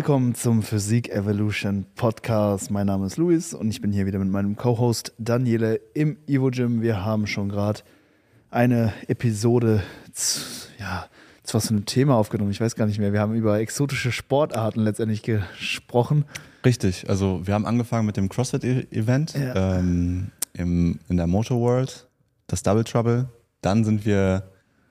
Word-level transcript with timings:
Willkommen 0.00 0.34
zum 0.34 0.62
Physik 0.62 1.10
Evolution 1.10 1.84
Podcast. 1.94 2.70
Mein 2.70 2.86
Name 2.86 3.04
ist 3.04 3.18
Luis 3.18 3.52
und 3.52 3.68
ich 3.68 3.82
bin 3.82 3.92
hier 3.92 4.06
wieder 4.06 4.18
mit 4.18 4.30
meinem 4.30 4.56
Co-Host 4.56 5.12
Daniele 5.18 5.78
im 5.92 6.16
Evo 6.26 6.48
Gym. 6.48 6.80
Wir 6.80 7.04
haben 7.04 7.26
schon 7.26 7.50
gerade 7.50 7.80
eine 8.50 8.94
Episode, 9.08 9.82
ja, 10.78 11.04
zu 11.42 11.52
was 11.52 11.68
für 11.68 11.74
ein 11.74 11.84
Thema 11.84 12.14
aufgenommen. 12.14 12.50
Ich 12.50 12.62
weiß 12.62 12.76
gar 12.76 12.86
nicht 12.86 12.98
mehr. 12.98 13.12
Wir 13.12 13.20
haben 13.20 13.34
über 13.34 13.60
exotische 13.60 14.10
Sportarten 14.10 14.80
letztendlich 14.80 15.22
gesprochen. 15.22 16.24
Richtig. 16.64 17.10
Also 17.10 17.46
wir 17.46 17.52
haben 17.52 17.66
angefangen 17.66 18.06
mit 18.06 18.16
dem 18.16 18.30
CrossFit-Event 18.30 19.34
ja. 19.34 19.76
ähm, 19.80 20.30
in 20.54 20.98
der 21.10 21.26
Motor 21.26 21.60
World, 21.60 22.08
das 22.46 22.62
Double 22.62 22.84
Trouble. 22.84 23.28
Dann 23.60 23.84
sind 23.84 24.06
wir 24.06 24.44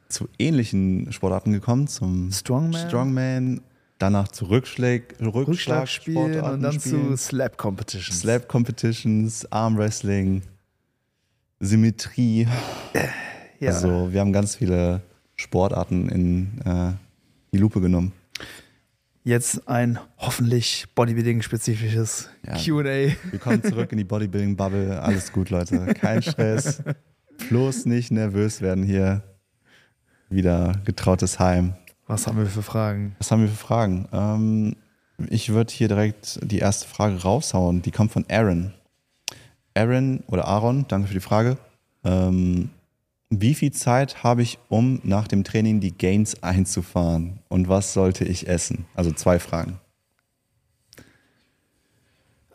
zu 0.07 0.29
ähnlichen 0.37 1.11
Sportarten 1.11 1.51
gekommen, 1.51 1.87
zum 1.87 2.31
Strongman, 2.31 2.87
Strongman 2.87 3.61
danach 3.99 4.29
zu 4.29 4.45
Rückschlag, 4.45 5.13
Rückschlagspielen 5.21 6.41
und 6.41 6.61
dann 6.63 6.79
spielen. 6.79 7.09
zu 7.09 7.17
Slap 7.17 7.57
Competitions. 7.57 8.21
Slap 8.21 8.47
Competitions, 8.47 9.51
Armwrestling, 9.51 10.41
Symmetrie. 11.59 12.47
Ja. 13.59 13.71
Also 13.71 14.11
wir 14.11 14.21
haben 14.21 14.33
ganz 14.33 14.55
viele 14.55 15.01
Sportarten 15.35 16.09
in 16.09 16.61
äh, 16.65 16.93
die 17.53 17.57
Lupe 17.57 17.81
genommen. 17.81 18.13
Jetzt 19.25 19.67
ein 19.67 19.99
hoffentlich 20.17 20.87
Bodybuilding-spezifisches 20.95 22.29
ja. 22.47 22.53
QA. 22.55 23.13
Wir 23.31 23.39
kommen 23.39 23.61
zurück 23.61 23.91
in 23.91 23.97
die 23.97 24.05
Bodybuilding-Bubble. 24.05 25.01
Alles 25.01 25.33
gut, 25.33 25.49
Leute. 25.49 25.93
Kein 25.93 26.23
Stress. 26.23 26.81
Bloß 27.49 27.85
nicht 27.85 28.11
nervös 28.11 28.61
werden 28.61 28.83
hier. 28.83 29.23
Wieder 30.29 30.81
getrautes 30.85 31.37
Heim. 31.39 31.73
Was 32.09 32.25
haben 32.25 32.39
wir 32.39 32.47
für 32.47 32.63
Fragen? 32.63 33.15
Was 33.19 33.29
haben 33.29 33.43
wir 33.43 33.49
für 33.49 33.55
Fragen? 33.55 34.07
Ähm, 34.11 34.75
ich 35.29 35.49
würde 35.49 35.71
hier 35.71 35.87
direkt 35.87 36.39
die 36.41 36.57
erste 36.57 36.87
Frage 36.87 37.21
raushauen. 37.21 37.83
Die 37.83 37.91
kommt 37.91 38.11
von 38.11 38.25
Aaron. 38.27 38.73
Aaron 39.75 40.23
oder 40.25 40.47
Aaron, 40.47 40.85
danke 40.87 41.07
für 41.07 41.13
die 41.13 41.19
Frage. 41.19 41.57
Ähm, 42.03 42.71
wie 43.29 43.53
viel 43.53 43.71
Zeit 43.71 44.23
habe 44.23 44.41
ich, 44.41 44.57
um 44.69 44.99
nach 45.03 45.27
dem 45.27 45.43
Training 45.43 45.81
die 45.81 45.95
Gains 45.95 46.41
einzufahren? 46.41 47.41
Und 47.47 47.69
was 47.69 47.93
sollte 47.93 48.25
ich 48.25 48.47
essen? 48.47 48.85
Also 48.95 49.11
zwei 49.11 49.37
Fragen. 49.37 49.79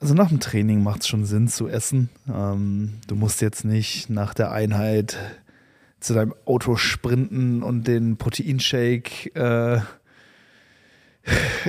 Also 0.00 0.14
nach 0.14 0.30
dem 0.30 0.41
Training 0.41 0.82
macht 0.82 1.02
es 1.02 1.08
schon 1.08 1.27
Sinn 1.27 1.47
zu 1.47 1.69
essen. 1.69 2.08
Ähm, 2.28 2.94
du 3.06 3.14
musst 3.14 3.41
jetzt 3.41 3.64
nicht 3.64 4.10
nach 4.10 4.34
der 4.34 4.50
Einheit 4.50 5.16
zu 6.05 6.14
deinem 6.14 6.34
Auto 6.44 6.77
sprinten 6.77 7.62
und 7.62 7.86
den 7.86 8.16
Proteinshake 8.16 9.34
äh, 9.34 9.80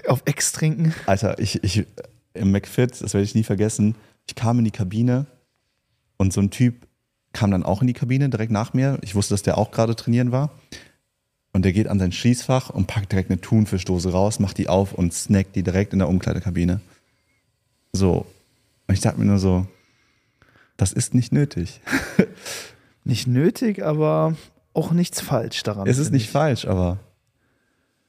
auf 0.07 0.23
Ex 0.25 0.51
trinken. 0.51 0.93
Alter, 1.05 1.39
ich, 1.39 1.63
ich 1.63 1.85
im 2.33 2.51
McFit, 2.51 3.01
das 3.01 3.13
werde 3.13 3.23
ich 3.23 3.35
nie 3.35 3.43
vergessen, 3.43 3.95
ich 4.27 4.35
kam 4.35 4.59
in 4.59 4.65
die 4.65 4.71
Kabine 4.71 5.25
und 6.17 6.33
so 6.33 6.41
ein 6.41 6.49
Typ 6.49 6.87
kam 7.33 7.51
dann 7.51 7.63
auch 7.63 7.81
in 7.81 7.87
die 7.87 7.93
Kabine 7.93 8.29
direkt 8.29 8.51
nach 8.51 8.73
mir. 8.73 8.97
Ich 9.01 9.13
wusste, 9.13 9.33
dass 9.33 9.43
der 9.43 9.57
auch 9.57 9.71
gerade 9.71 9.95
trainieren 9.95 10.31
war. 10.31 10.51
Und 11.51 11.63
der 11.63 11.73
geht 11.73 11.87
an 11.87 11.99
sein 11.99 12.11
Schließfach 12.11 12.69
und 12.69 12.87
packt 12.87 13.11
direkt 13.11 13.29
eine 13.29 13.39
Thunfischdose 13.39 14.11
raus, 14.11 14.39
macht 14.39 14.57
die 14.57 14.67
auf 14.67 14.93
und 14.93 15.13
snackt 15.13 15.55
die 15.55 15.63
direkt 15.63 15.93
in 15.93 15.99
der 15.99 16.09
Umkleidekabine. 16.09 16.81
So. 17.93 18.25
Und 18.87 18.93
ich 18.93 19.01
dachte 19.01 19.19
mir 19.19 19.25
nur 19.25 19.39
so, 19.39 19.67
das 20.77 20.91
ist 20.91 21.13
nicht 21.13 21.31
nötig. 21.31 21.81
nicht 23.05 23.27
nötig, 23.27 23.83
aber 23.83 24.35
auch 24.73 24.91
nichts 24.91 25.21
falsch 25.21 25.63
daran. 25.63 25.87
Es 25.87 25.97
ist 25.97 26.11
nicht 26.11 26.25
ich. 26.25 26.31
falsch, 26.31 26.65
aber 26.65 26.99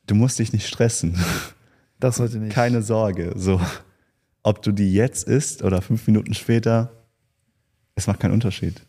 du 0.06 0.14
musst 0.14 0.38
dich 0.38 0.52
nicht 0.52 0.66
stressen. 0.66 1.18
Das 1.98 2.16
sollte 2.16 2.36
nicht. 2.36 2.52
Keine 2.52 2.82
Sorge. 2.82 3.32
So, 3.36 3.58
ob 4.42 4.60
du 4.60 4.70
die 4.70 4.92
jetzt 4.92 5.26
isst 5.26 5.62
oder 5.62 5.80
fünf 5.80 6.06
Minuten 6.06 6.34
später, 6.34 6.92
es 7.94 8.06
macht 8.06 8.20
keinen 8.20 8.32
Unterschied. 8.32 8.82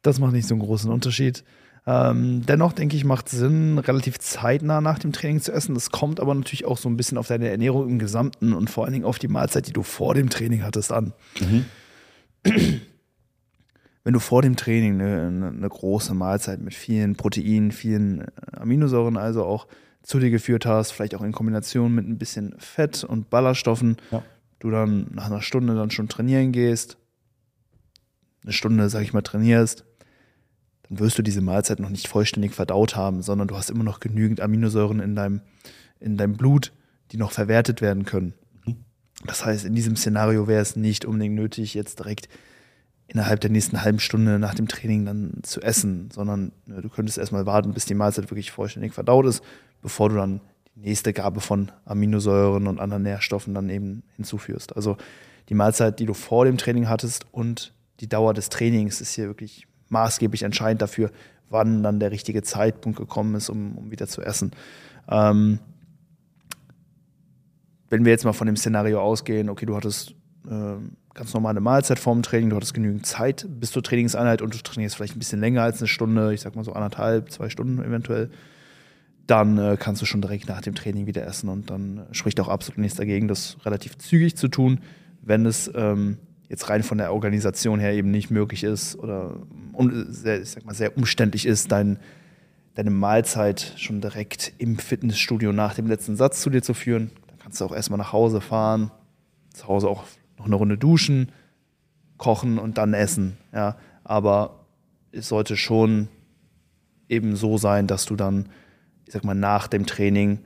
Das 0.00 0.18
macht 0.18 0.32
nicht 0.32 0.48
so 0.48 0.54
einen 0.54 0.62
großen 0.62 0.90
Unterschied. 0.90 1.44
Ähm, 1.86 2.46
dennoch 2.46 2.72
denke 2.72 2.96
ich, 2.96 3.04
macht 3.04 3.28
Sinn, 3.28 3.78
relativ 3.78 4.18
zeitnah 4.18 4.80
nach 4.80 4.98
dem 4.98 5.12
Training 5.12 5.40
zu 5.40 5.52
essen. 5.52 5.74
Das 5.74 5.90
kommt 5.90 6.18
aber 6.18 6.34
natürlich 6.34 6.64
auch 6.64 6.78
so 6.78 6.88
ein 6.88 6.96
bisschen 6.96 7.18
auf 7.18 7.28
deine 7.28 7.48
Ernährung 7.48 7.88
im 7.88 7.98
Gesamten 7.98 8.54
und 8.54 8.70
vor 8.70 8.84
allen 8.84 8.94
Dingen 8.94 9.04
auf 9.04 9.18
die 9.18 9.28
Mahlzeit, 9.28 9.68
die 9.68 9.72
du 9.72 9.82
vor 9.82 10.14
dem 10.14 10.30
Training 10.30 10.62
hattest, 10.64 10.92
an. 10.92 11.12
Mhm. 11.40 11.66
Wenn 14.06 14.12
du 14.12 14.20
vor 14.20 14.40
dem 14.40 14.54
Training 14.54 15.00
eine, 15.00 15.48
eine, 15.48 15.68
große 15.68 16.14
Mahlzeit 16.14 16.60
mit 16.60 16.74
vielen 16.74 17.16
Proteinen, 17.16 17.72
vielen 17.72 18.24
Aminosäuren 18.52 19.16
also 19.16 19.44
auch 19.44 19.66
zu 20.04 20.20
dir 20.20 20.30
geführt 20.30 20.64
hast, 20.64 20.92
vielleicht 20.92 21.16
auch 21.16 21.22
in 21.22 21.32
Kombination 21.32 21.92
mit 21.92 22.06
ein 22.06 22.16
bisschen 22.16 22.54
Fett 22.56 23.02
und 23.02 23.30
Ballaststoffen, 23.30 23.96
ja. 24.12 24.22
du 24.60 24.70
dann 24.70 25.08
nach 25.12 25.26
einer 25.26 25.42
Stunde 25.42 25.74
dann 25.74 25.90
schon 25.90 26.06
trainieren 26.06 26.52
gehst, 26.52 26.98
eine 28.44 28.52
Stunde, 28.52 28.88
sag 28.90 29.02
ich 29.02 29.12
mal, 29.12 29.22
trainierst, 29.22 29.84
dann 30.84 31.00
wirst 31.00 31.18
du 31.18 31.22
diese 31.22 31.40
Mahlzeit 31.40 31.80
noch 31.80 31.90
nicht 31.90 32.06
vollständig 32.06 32.54
verdaut 32.54 32.94
haben, 32.94 33.22
sondern 33.22 33.48
du 33.48 33.56
hast 33.56 33.70
immer 33.70 33.82
noch 33.82 33.98
genügend 33.98 34.40
Aminosäuren 34.40 35.00
in 35.00 35.16
deinem, 35.16 35.40
in 35.98 36.16
deinem 36.16 36.36
Blut, 36.36 36.72
die 37.10 37.16
noch 37.16 37.32
verwertet 37.32 37.80
werden 37.80 38.04
können. 38.04 38.34
Mhm. 38.66 38.76
Das 39.24 39.44
heißt, 39.44 39.64
in 39.64 39.74
diesem 39.74 39.96
Szenario 39.96 40.46
wäre 40.46 40.62
es 40.62 40.76
nicht 40.76 41.04
unbedingt 41.04 41.34
nötig, 41.34 41.74
jetzt 41.74 41.98
direkt 41.98 42.28
innerhalb 43.08 43.40
der 43.40 43.50
nächsten 43.50 43.82
halben 43.82 44.00
Stunde 44.00 44.38
nach 44.38 44.54
dem 44.54 44.68
Training 44.68 45.06
dann 45.06 45.32
zu 45.42 45.60
essen, 45.60 46.10
sondern 46.12 46.52
ne, 46.66 46.82
du 46.82 46.88
könntest 46.88 47.18
erstmal 47.18 47.46
warten, 47.46 47.72
bis 47.72 47.84
die 47.84 47.94
Mahlzeit 47.94 48.30
wirklich 48.30 48.50
vollständig 48.50 48.92
verdaut 48.92 49.26
ist, 49.26 49.42
bevor 49.82 50.08
du 50.08 50.16
dann 50.16 50.40
die 50.74 50.88
nächste 50.88 51.12
Gabe 51.12 51.40
von 51.40 51.70
Aminosäuren 51.84 52.66
und 52.66 52.80
anderen 52.80 53.04
Nährstoffen 53.04 53.54
dann 53.54 53.70
eben 53.70 54.02
hinzuführst. 54.16 54.74
Also 54.74 54.96
die 55.48 55.54
Mahlzeit, 55.54 56.00
die 56.00 56.06
du 56.06 56.14
vor 56.14 56.44
dem 56.44 56.58
Training 56.58 56.88
hattest 56.88 57.26
und 57.32 57.72
die 58.00 58.08
Dauer 58.08 58.34
des 58.34 58.48
Trainings 58.48 59.00
ist 59.00 59.14
hier 59.14 59.26
wirklich 59.26 59.66
maßgeblich 59.88 60.42
entscheidend 60.42 60.82
dafür, 60.82 61.10
wann 61.48 61.82
dann 61.82 62.00
der 62.00 62.10
richtige 62.10 62.42
Zeitpunkt 62.42 62.98
gekommen 62.98 63.36
ist, 63.36 63.48
um, 63.48 63.78
um 63.78 63.90
wieder 63.90 64.08
zu 64.08 64.20
essen. 64.20 64.50
Ähm, 65.08 65.60
wenn 67.88 68.04
wir 68.04 68.10
jetzt 68.10 68.24
mal 68.24 68.32
von 68.32 68.48
dem 68.48 68.56
Szenario 68.56 69.00
ausgehen, 69.00 69.48
okay, 69.48 69.64
du 69.64 69.76
hattest 69.76 70.14
ganz 71.16 71.32
normale 71.34 71.60
Mahlzeit 71.60 71.98
vorm 71.98 72.22
Training, 72.22 72.50
du 72.50 72.56
hattest 72.56 72.74
genügend 72.74 73.06
Zeit 73.06 73.46
bis 73.48 73.72
zur 73.72 73.82
Trainingseinheit 73.82 74.42
und 74.42 74.54
du 74.54 74.58
trainierst 74.58 74.96
vielleicht 74.96 75.16
ein 75.16 75.18
bisschen 75.18 75.40
länger 75.40 75.62
als 75.62 75.78
eine 75.78 75.88
Stunde, 75.88 76.32
ich 76.34 76.42
sag 76.42 76.54
mal 76.54 76.64
so 76.64 76.72
anderthalb, 76.72 77.30
zwei 77.30 77.48
Stunden 77.48 77.82
eventuell, 77.82 78.30
dann 79.26 79.58
äh, 79.58 79.76
kannst 79.78 80.02
du 80.02 80.06
schon 80.06 80.20
direkt 80.20 80.48
nach 80.48 80.60
dem 80.60 80.74
Training 80.74 81.06
wieder 81.06 81.26
essen 81.26 81.48
und 81.48 81.70
dann 81.70 82.06
spricht 82.12 82.38
auch 82.38 82.48
absolut 82.48 82.78
nichts 82.78 82.96
dagegen, 82.96 83.28
das 83.28 83.56
relativ 83.64 83.98
zügig 83.98 84.36
zu 84.36 84.48
tun, 84.48 84.80
wenn 85.22 85.46
es 85.46 85.70
ähm, 85.74 86.18
jetzt 86.48 86.68
rein 86.68 86.82
von 86.82 86.98
der 86.98 87.12
Organisation 87.12 87.80
her 87.80 87.92
eben 87.92 88.10
nicht 88.10 88.30
möglich 88.30 88.62
ist 88.62 88.96
oder 88.96 89.36
sehr, 90.08 90.42
ich 90.42 90.50
sag 90.50 90.64
mal, 90.64 90.74
sehr 90.74 90.96
umständlich 90.96 91.46
ist, 91.46 91.72
dein, 91.72 91.98
deine 92.74 92.90
Mahlzeit 92.90 93.74
schon 93.76 94.00
direkt 94.00 94.52
im 94.58 94.78
Fitnessstudio 94.78 95.52
nach 95.52 95.74
dem 95.74 95.86
letzten 95.86 96.14
Satz 96.16 96.40
zu 96.40 96.50
dir 96.50 96.62
zu 96.62 96.74
führen. 96.74 97.10
Dann 97.26 97.38
kannst 97.38 97.60
du 97.60 97.64
auch 97.64 97.74
erstmal 97.74 97.98
nach 97.98 98.12
Hause 98.12 98.40
fahren, 98.40 98.90
zu 99.52 99.66
Hause 99.66 99.88
auch 99.88 100.04
noch 100.38 100.46
eine 100.46 100.56
Runde 100.56 100.78
duschen, 100.78 101.32
kochen 102.18 102.58
und 102.58 102.78
dann 102.78 102.94
essen. 102.94 103.36
Ja. 103.52 103.76
Aber 104.04 104.66
es 105.12 105.28
sollte 105.28 105.56
schon 105.56 106.08
eben 107.08 107.36
so 107.36 107.58
sein, 107.58 107.86
dass 107.86 108.04
du 108.06 108.16
dann, 108.16 108.48
ich 109.06 109.12
sag 109.12 109.24
mal, 109.24 109.34
nach 109.34 109.68
dem 109.68 109.86
Training, 109.86 110.40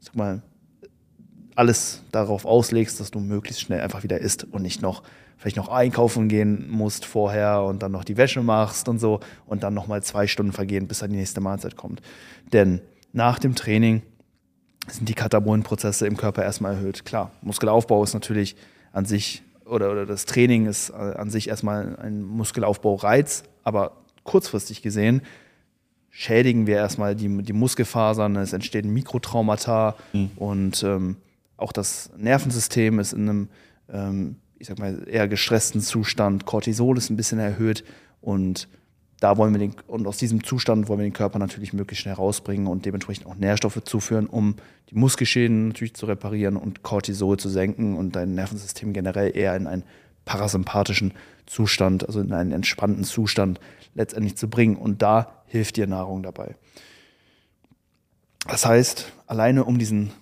ich 0.00 0.06
sag 0.06 0.16
mal, 0.16 0.42
alles 1.56 2.02
darauf 2.12 2.44
auslegst, 2.44 3.00
dass 3.00 3.10
du 3.10 3.20
möglichst 3.20 3.60
schnell 3.60 3.80
einfach 3.80 4.02
wieder 4.02 4.18
isst 4.18 4.44
und 4.44 4.62
nicht 4.62 4.82
noch 4.82 5.02
vielleicht 5.36 5.56
noch 5.56 5.68
einkaufen 5.68 6.28
gehen 6.28 6.70
musst 6.70 7.06
vorher 7.06 7.62
und 7.62 7.82
dann 7.82 7.92
noch 7.92 8.04
die 8.04 8.18
Wäsche 8.18 8.42
machst 8.42 8.88
und 8.88 8.98
so 8.98 9.20
und 9.46 9.62
dann 9.62 9.72
nochmal 9.72 10.02
zwei 10.02 10.26
Stunden 10.26 10.52
vergehen, 10.52 10.86
bis 10.86 10.98
dann 10.98 11.10
die 11.10 11.16
nächste 11.16 11.40
Mahlzeit 11.40 11.76
kommt. 11.76 12.02
Denn 12.52 12.80
nach 13.12 13.38
dem 13.38 13.54
Training 13.54 14.02
sind 14.86 15.08
die 15.08 15.14
Katabolenprozesse 15.14 16.06
im 16.06 16.16
Körper 16.16 16.42
erstmal 16.42 16.74
erhöht. 16.74 17.04
Klar, 17.04 17.30
Muskelaufbau 17.42 18.02
ist 18.04 18.14
natürlich 18.14 18.54
an 18.92 19.04
sich 19.04 19.42
oder, 19.64 19.92
oder 19.92 20.06
das 20.06 20.26
Training 20.26 20.66
ist 20.66 20.90
an 20.90 21.30
sich 21.30 21.48
erstmal 21.48 21.96
ein 21.96 22.22
Muskelaufbaureiz, 22.22 23.44
aber 23.62 23.92
kurzfristig 24.24 24.82
gesehen 24.82 25.22
schädigen 26.10 26.66
wir 26.66 26.76
erstmal 26.76 27.14
die, 27.14 27.42
die 27.42 27.52
Muskelfasern, 27.52 28.34
es 28.36 28.52
entsteht 28.52 28.84
ein 28.84 28.92
Mikrotraumata 28.92 29.96
mhm. 30.12 30.30
und 30.36 30.82
ähm, 30.82 31.16
auch 31.56 31.72
das 31.72 32.10
Nervensystem 32.16 32.98
ist 32.98 33.12
in 33.12 33.28
einem 33.28 33.48
ähm, 33.92 34.36
ich 34.60 34.68
sag 34.68 34.78
mal, 34.78 35.08
eher 35.08 35.26
gestressten 35.26 35.80
Zustand. 35.80 36.44
Cortisol 36.44 36.98
ist 36.98 37.10
ein 37.10 37.16
bisschen 37.16 37.38
erhöht 37.38 37.82
und 38.20 38.68
da 39.20 39.36
wollen 39.36 39.52
wir 39.52 39.58
den, 39.58 39.74
und 39.86 40.06
aus 40.06 40.16
diesem 40.16 40.42
Zustand 40.42 40.88
wollen 40.88 41.00
wir 41.00 41.06
den 41.06 41.12
Körper 41.12 41.38
natürlich 41.38 41.74
möglichst 41.74 42.02
schnell 42.02 42.14
rausbringen 42.14 42.66
und 42.66 42.86
dementsprechend 42.86 43.26
auch 43.26 43.34
Nährstoffe 43.34 43.82
zuführen, 43.84 44.26
um 44.26 44.56
die 44.88 44.94
Muskelschäden 44.94 45.68
natürlich 45.68 45.94
zu 45.94 46.06
reparieren 46.06 46.56
und 46.56 46.82
Cortisol 46.82 47.36
zu 47.36 47.50
senken 47.50 47.96
und 47.96 48.16
dein 48.16 48.34
Nervensystem 48.34 48.94
generell 48.94 49.36
eher 49.36 49.54
in 49.56 49.66
einen 49.66 49.84
parasympathischen 50.24 51.12
Zustand, 51.46 52.06
also 52.06 52.20
in 52.20 52.32
einen 52.32 52.52
entspannten 52.52 53.04
Zustand 53.04 53.60
letztendlich 53.94 54.36
zu 54.36 54.48
bringen. 54.48 54.76
Und 54.76 55.02
da 55.02 55.32
hilft 55.46 55.76
dir 55.76 55.86
Nahrung 55.86 56.22
dabei. 56.22 56.56
Das 58.48 58.64
heißt, 58.64 59.12
alleine 59.26 59.64
um 59.64 59.78
diesen 59.78 60.12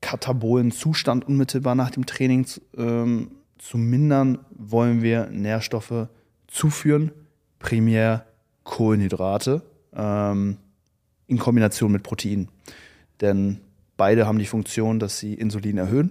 katabolen 0.00 0.72
Zustand 0.72 1.26
unmittelbar 1.26 1.74
nach 1.74 1.90
dem 1.90 2.06
Training 2.06 2.46
ähm, 2.76 3.32
zu 3.58 3.76
mindern, 3.76 4.38
wollen 4.50 5.02
wir 5.02 5.26
Nährstoffe 5.26 6.08
zuführen, 6.46 7.12
primär 7.58 8.24
Kohlenhydrate 8.66 9.62
ähm, 9.94 10.58
in 11.26 11.38
Kombination 11.38 11.90
mit 11.92 12.02
Protein. 12.02 12.48
Denn 13.22 13.60
beide 13.96 14.26
haben 14.26 14.38
die 14.38 14.44
Funktion, 14.44 14.98
dass 14.98 15.18
sie 15.18 15.32
Insulin 15.32 15.78
erhöhen. 15.78 16.10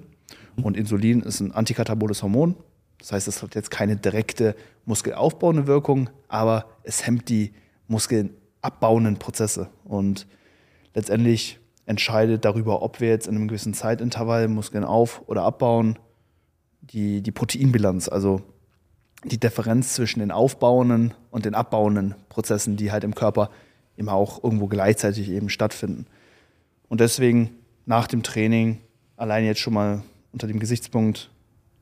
Und 0.63 0.75
Insulin 0.75 1.22
ist 1.22 1.42
ein 1.42 1.52
antikataboles 1.52 2.24
Hormon. 2.24 2.56
Das 2.98 3.12
heißt, 3.12 3.28
es 3.28 3.44
hat 3.44 3.54
jetzt 3.54 3.69
keine 3.69 3.98
direkte 3.98 4.56
muskelaufbauende 4.86 5.68
Wirkung, 5.68 6.10
aber 6.28 6.66
es 6.84 7.06
hemmt 7.06 7.30
die 7.30 7.54
muskelabbauenden 7.88 9.18
Prozesse. 9.18 9.69
Und 9.84 10.25
letztendlich 10.94 11.60
entscheidet 11.86 12.46
darüber, 12.46 12.81
ob 12.81 13.02
wir 13.02 13.10
jetzt 13.10 13.28
in 13.28 13.36
einem 13.36 13.48
gewissen 13.48 13.74
Zeitintervall 13.74 14.48
Muskeln 14.48 14.86
auf- 14.86 15.22
oder 15.28 15.44
abbauen, 15.44 16.00
die, 16.81 17.22
die 17.22 17.31
Proteinbilanz, 17.31 18.07
also 18.07 18.42
die 19.25 19.39
Differenz 19.39 19.94
zwischen 19.94 20.19
den 20.19 20.31
aufbauenden 20.31 21.13
und 21.31 21.45
den 21.45 21.56
abbauenden 21.56 22.16
Prozessen, 22.30 22.77
die 22.77 22.92
halt 22.92 23.04
im 23.04 23.16
Körper 23.16 23.50
immer 23.98 24.13
auch 24.13 24.44
irgendwo 24.44 24.68
gleichzeitig 24.68 25.30
eben 25.30 25.50
stattfinden. 25.50 26.06
Und 26.88 27.00
deswegen 27.01 27.51
nach 27.86 28.07
dem 28.07 28.24
Training 28.24 28.80
allein 29.18 29.45
jetzt 29.45 29.60
schon 29.60 29.74
mal 29.74 30.04
unter 30.31 30.48
dem 30.48 30.60
Gesichtspunkt 30.60 31.30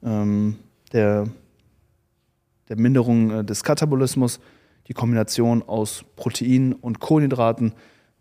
ähm, 0.03 0.57
der, 0.91 1.25
der 2.69 2.79
Minderung 2.79 3.31
äh, 3.31 3.43
des 3.43 3.63
Katabolismus 3.63 4.39
die 4.87 4.93
Kombination 4.93 5.63
aus 5.63 6.03
Proteinen 6.15 6.73
und 6.73 6.99
Kohlenhydraten, 6.99 7.73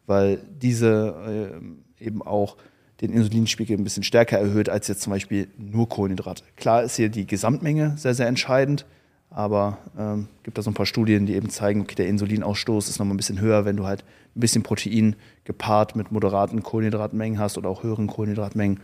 weil 0.07 0.39
diese 0.61 1.61
äh, 2.01 2.05
eben 2.05 2.23
auch 2.23 2.57
den 3.01 3.13
Insulinspiegel 3.13 3.77
ein 3.77 3.85
bisschen 3.85 4.05
stärker 4.05 4.39
erhöht 4.39 4.69
als 4.69 4.87
jetzt 4.87 5.03
zum 5.03 5.13
Beispiel 5.13 5.49
nur 5.59 5.89
Kohlenhydrate. 5.89 6.45
Klar 6.57 6.85
ist 6.85 6.97
hier 6.97 7.09
die 7.09 7.27
Gesamtmenge 7.27 7.95
sehr, 7.99 8.15
sehr 8.15 8.29
entscheidend, 8.29 8.87
aber 9.35 9.79
ähm, 9.99 10.29
gibt 10.43 10.59
da 10.59 10.63
so 10.63 10.71
ein 10.71 10.75
paar 10.75 10.87
Studien, 10.87 11.25
die 11.27 11.35
eben 11.35 11.49
zeigen, 11.49 11.81
okay, 11.81 11.95
der 11.95 12.09
Insulinausstoß 12.09 12.89
ist 12.89 12.99
nochmal 12.99 13.15
ein 13.15 13.17
bisschen 13.17 13.41
höher, 13.41 13.65
wenn 13.65 13.77
du 13.77 13.87
halt 13.87 14.05
ein 14.37 14.41
bisschen 14.41 14.63
Protein 14.63 15.17
gepaart 15.45 15.97
mit 15.97 16.13
moderaten 16.13 16.63
Kohlenhydratmengen 16.63 17.39
hast 17.39 17.57
oder 17.57 17.71
auch 17.71 17.83
höheren 17.83 18.07
Kohlenhydratmengen. 18.07 18.81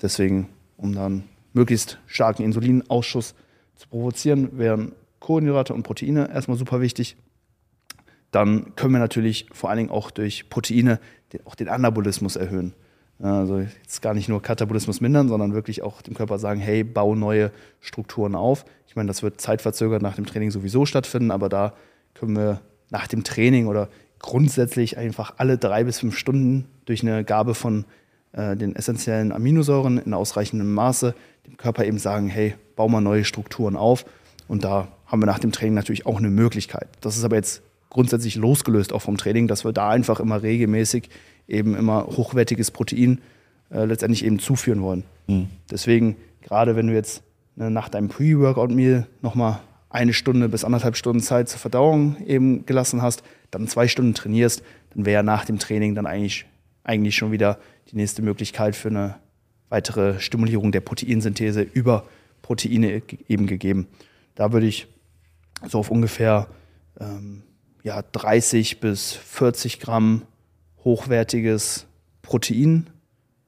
Deswegen, 0.00 0.48
um 0.76 0.94
dann 0.94 1.24
möglichst 1.54 1.98
starken 2.06 2.42
Insulinausschuss 2.42 3.34
zu 3.76 3.88
provozieren, 3.88 4.58
wären 4.58 4.92
Kohlenhydrate 5.20 5.72
und 5.72 5.82
Proteine 5.84 6.30
erstmal 6.30 6.58
super 6.58 6.80
wichtig. 6.80 7.16
Dann 8.30 8.74
können 8.76 8.92
wir 8.92 9.00
natürlich 9.00 9.46
vor 9.52 9.70
allen 9.70 9.78
Dingen 9.78 9.90
auch 9.90 10.10
durch 10.10 10.50
Proteine 10.50 11.00
den, 11.32 11.46
auch 11.46 11.54
den 11.54 11.68
Anabolismus 11.68 12.36
erhöhen. 12.36 12.74
Also 13.20 13.58
jetzt 13.58 14.00
gar 14.00 14.14
nicht 14.14 14.28
nur 14.28 14.40
Katabolismus 14.40 15.00
mindern, 15.00 15.28
sondern 15.28 15.52
wirklich 15.52 15.82
auch 15.82 16.02
dem 16.02 16.14
Körper 16.14 16.38
sagen, 16.38 16.60
hey, 16.60 16.84
bau 16.84 17.14
neue 17.14 17.50
Strukturen 17.80 18.34
auf. 18.34 18.64
Ich 18.86 18.94
meine, 18.94 19.08
das 19.08 19.22
wird 19.22 19.40
zeitverzögert 19.40 20.02
nach 20.02 20.14
dem 20.14 20.26
Training 20.26 20.50
sowieso 20.50 20.86
stattfinden, 20.86 21.30
aber 21.30 21.48
da 21.48 21.74
können 22.14 22.36
wir 22.36 22.60
nach 22.90 23.08
dem 23.08 23.24
Training 23.24 23.66
oder 23.66 23.88
grundsätzlich 24.20 24.98
einfach 24.98 25.34
alle 25.38 25.58
drei 25.58 25.84
bis 25.84 25.98
fünf 25.98 26.16
Stunden 26.16 26.66
durch 26.84 27.02
eine 27.02 27.24
Gabe 27.24 27.54
von 27.54 27.84
äh, 28.32 28.56
den 28.56 28.76
essentiellen 28.76 29.32
Aminosäuren 29.32 29.98
in 29.98 30.14
ausreichendem 30.14 30.72
Maße 30.72 31.14
dem 31.46 31.56
Körper 31.56 31.84
eben 31.84 31.98
sagen, 31.98 32.28
hey, 32.28 32.54
bau 32.76 32.88
mal 32.88 33.00
neue 33.00 33.24
Strukturen 33.24 33.76
auf. 33.76 34.04
Und 34.46 34.64
da 34.64 34.88
haben 35.06 35.20
wir 35.20 35.26
nach 35.26 35.38
dem 35.38 35.52
Training 35.52 35.74
natürlich 35.74 36.06
auch 36.06 36.18
eine 36.18 36.30
Möglichkeit. 36.30 36.88
Das 37.00 37.16
ist 37.16 37.24
aber 37.24 37.36
jetzt 37.36 37.62
grundsätzlich 37.90 38.36
losgelöst 38.36 38.92
auch 38.92 39.02
vom 39.02 39.16
Training, 39.16 39.48
dass 39.48 39.64
wir 39.64 39.72
da 39.72 39.90
einfach 39.90 40.20
immer 40.20 40.42
regelmäßig 40.42 41.08
eben 41.46 41.74
immer 41.74 42.06
hochwertiges 42.06 42.70
Protein 42.70 43.20
äh, 43.70 43.84
letztendlich 43.84 44.24
eben 44.24 44.38
zuführen 44.38 44.82
wollen. 44.82 45.04
Mhm. 45.26 45.48
Deswegen, 45.70 46.16
gerade 46.42 46.76
wenn 46.76 46.88
du 46.88 46.94
jetzt 46.94 47.22
ne, 47.56 47.70
nach 47.70 47.88
deinem 47.88 48.08
Pre-Workout-Meal 48.08 49.06
nochmal 49.22 49.60
eine 49.90 50.12
Stunde 50.12 50.48
bis 50.48 50.64
anderthalb 50.64 50.96
Stunden 50.96 51.22
Zeit 51.22 51.48
zur 51.48 51.58
Verdauung 51.58 52.16
eben 52.26 52.66
gelassen 52.66 53.00
hast, 53.00 53.22
dann 53.50 53.68
zwei 53.68 53.88
Stunden 53.88 54.14
trainierst, 54.14 54.62
dann 54.94 55.06
wäre 55.06 55.24
nach 55.24 55.44
dem 55.44 55.58
Training 55.58 55.94
dann 55.94 56.06
eigentlich, 56.06 56.44
eigentlich 56.84 57.16
schon 57.16 57.32
wieder 57.32 57.58
die 57.90 57.96
nächste 57.96 58.20
Möglichkeit 58.20 58.76
für 58.76 58.88
eine 58.88 59.16
weitere 59.70 60.20
Stimulierung 60.20 60.72
der 60.72 60.80
Proteinsynthese 60.80 61.62
über 61.62 62.04
Proteine 62.42 63.02
eben 63.28 63.46
gegeben. 63.46 63.86
Da 64.34 64.52
würde 64.52 64.66
ich 64.66 64.86
so 65.66 65.78
auf 65.78 65.90
ungefähr 65.90 66.48
ähm, 67.00 67.42
ja, 67.88 68.02
30 68.02 68.80
bis 68.80 69.12
40 69.12 69.80
Gramm 69.80 70.22
hochwertiges 70.84 71.86
Protein 72.20 72.90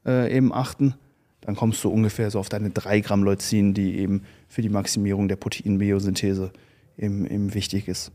äh, 0.06 0.34
eben 0.34 0.52
achten. 0.52 0.94
Dann 1.42 1.56
kommst 1.56 1.84
du 1.84 1.90
ungefähr 1.90 2.30
so 2.30 2.38
auf 2.38 2.48
deine 2.48 2.70
3 2.70 3.00
Gramm 3.00 3.22
Leucin, 3.22 3.74
die 3.74 3.98
eben 3.98 4.22
für 4.48 4.62
die 4.62 4.70
Maximierung 4.70 5.28
der 5.28 5.36
Proteinbiosynthese 5.36 6.52
eben, 6.96 7.26
eben 7.26 7.52
wichtig 7.52 7.86
ist. 7.86 8.12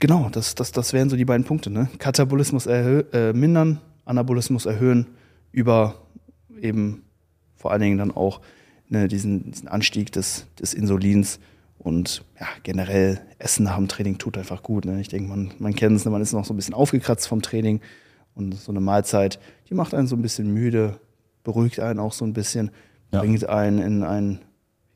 Genau, 0.00 0.28
das, 0.30 0.56
das, 0.56 0.72
das 0.72 0.92
wären 0.92 1.10
so 1.10 1.16
die 1.16 1.24
beiden 1.24 1.46
Punkte. 1.46 1.70
Ne? 1.70 1.88
Katabolismus 1.98 2.66
äh, 2.66 3.32
mindern, 3.32 3.80
Anabolismus 4.04 4.66
erhöhen 4.66 5.06
über 5.52 5.94
eben 6.60 7.04
vor 7.54 7.70
allen 7.70 7.82
Dingen 7.82 7.98
dann 7.98 8.10
auch 8.10 8.40
ne, 8.88 9.06
diesen, 9.06 9.52
diesen 9.52 9.68
Anstieg 9.68 10.10
des, 10.10 10.46
des 10.60 10.74
Insulins 10.74 11.38
und 11.78 12.24
ja, 12.40 12.46
generell 12.64 13.20
Essen 13.38 13.64
nach 13.64 13.76
dem 13.76 13.88
Training 13.88 14.18
tut 14.18 14.36
einfach 14.36 14.62
gut. 14.62 14.84
Ne? 14.84 15.00
Ich 15.00 15.08
denke, 15.08 15.28
man, 15.28 15.52
man 15.58 15.74
kennt 15.74 15.96
es, 15.96 16.04
ne? 16.04 16.10
man 16.10 16.20
ist 16.20 16.32
noch 16.32 16.44
so 16.44 16.52
ein 16.52 16.56
bisschen 16.56 16.74
aufgekratzt 16.74 17.28
vom 17.28 17.40
Training. 17.40 17.80
Und 18.34 18.54
so 18.54 18.72
eine 18.72 18.80
Mahlzeit, 18.80 19.38
die 19.68 19.74
macht 19.74 19.94
einen 19.94 20.06
so 20.06 20.16
ein 20.16 20.22
bisschen 20.22 20.52
müde, 20.52 21.00
beruhigt 21.44 21.80
einen 21.80 21.98
auch 21.98 22.12
so 22.12 22.24
ein 22.24 22.32
bisschen, 22.32 22.70
ja. 23.12 23.20
bringt 23.20 23.48
einen 23.48 23.78
in 23.78 24.02
einen, 24.04 24.40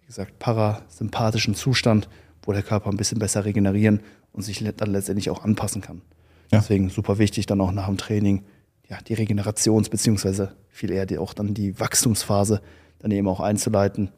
wie 0.00 0.06
gesagt, 0.06 0.38
parasympathischen 0.38 1.55
Zustand, 1.55 2.08
wo 2.43 2.52
der 2.52 2.62
Körper 2.62 2.90
ein 2.90 2.96
bisschen 2.96 3.19
besser 3.19 3.44
regenerieren 3.44 4.00
und 4.32 4.43
sich 4.43 4.62
dann 4.76 4.90
letztendlich 4.90 5.31
auch 5.31 5.44
anpassen 5.44 5.82
kann. 5.82 6.03
Ja. 6.51 6.58
Deswegen 6.58 6.91
super 6.91 7.19
wichtig, 7.19 7.46
dann 7.46 7.60
auch 7.60 7.72
nach 7.72 7.86
dem 7.86 7.96
Training 7.96 8.44
ja, 8.89 8.98
die 9.06 9.17
Regenerations- 9.17 9.89
beziehungsweise 9.89 10.55
viel 10.69 10.91
eher 10.91 11.06
die, 11.06 11.19
auch 11.19 11.32
dann 11.34 11.55
die 11.55 11.79
Wachstumsphase 11.79 12.60
dann 12.98 13.10
eben 13.10 13.29
auch 13.29 13.41
einzuleiten 13.41 14.10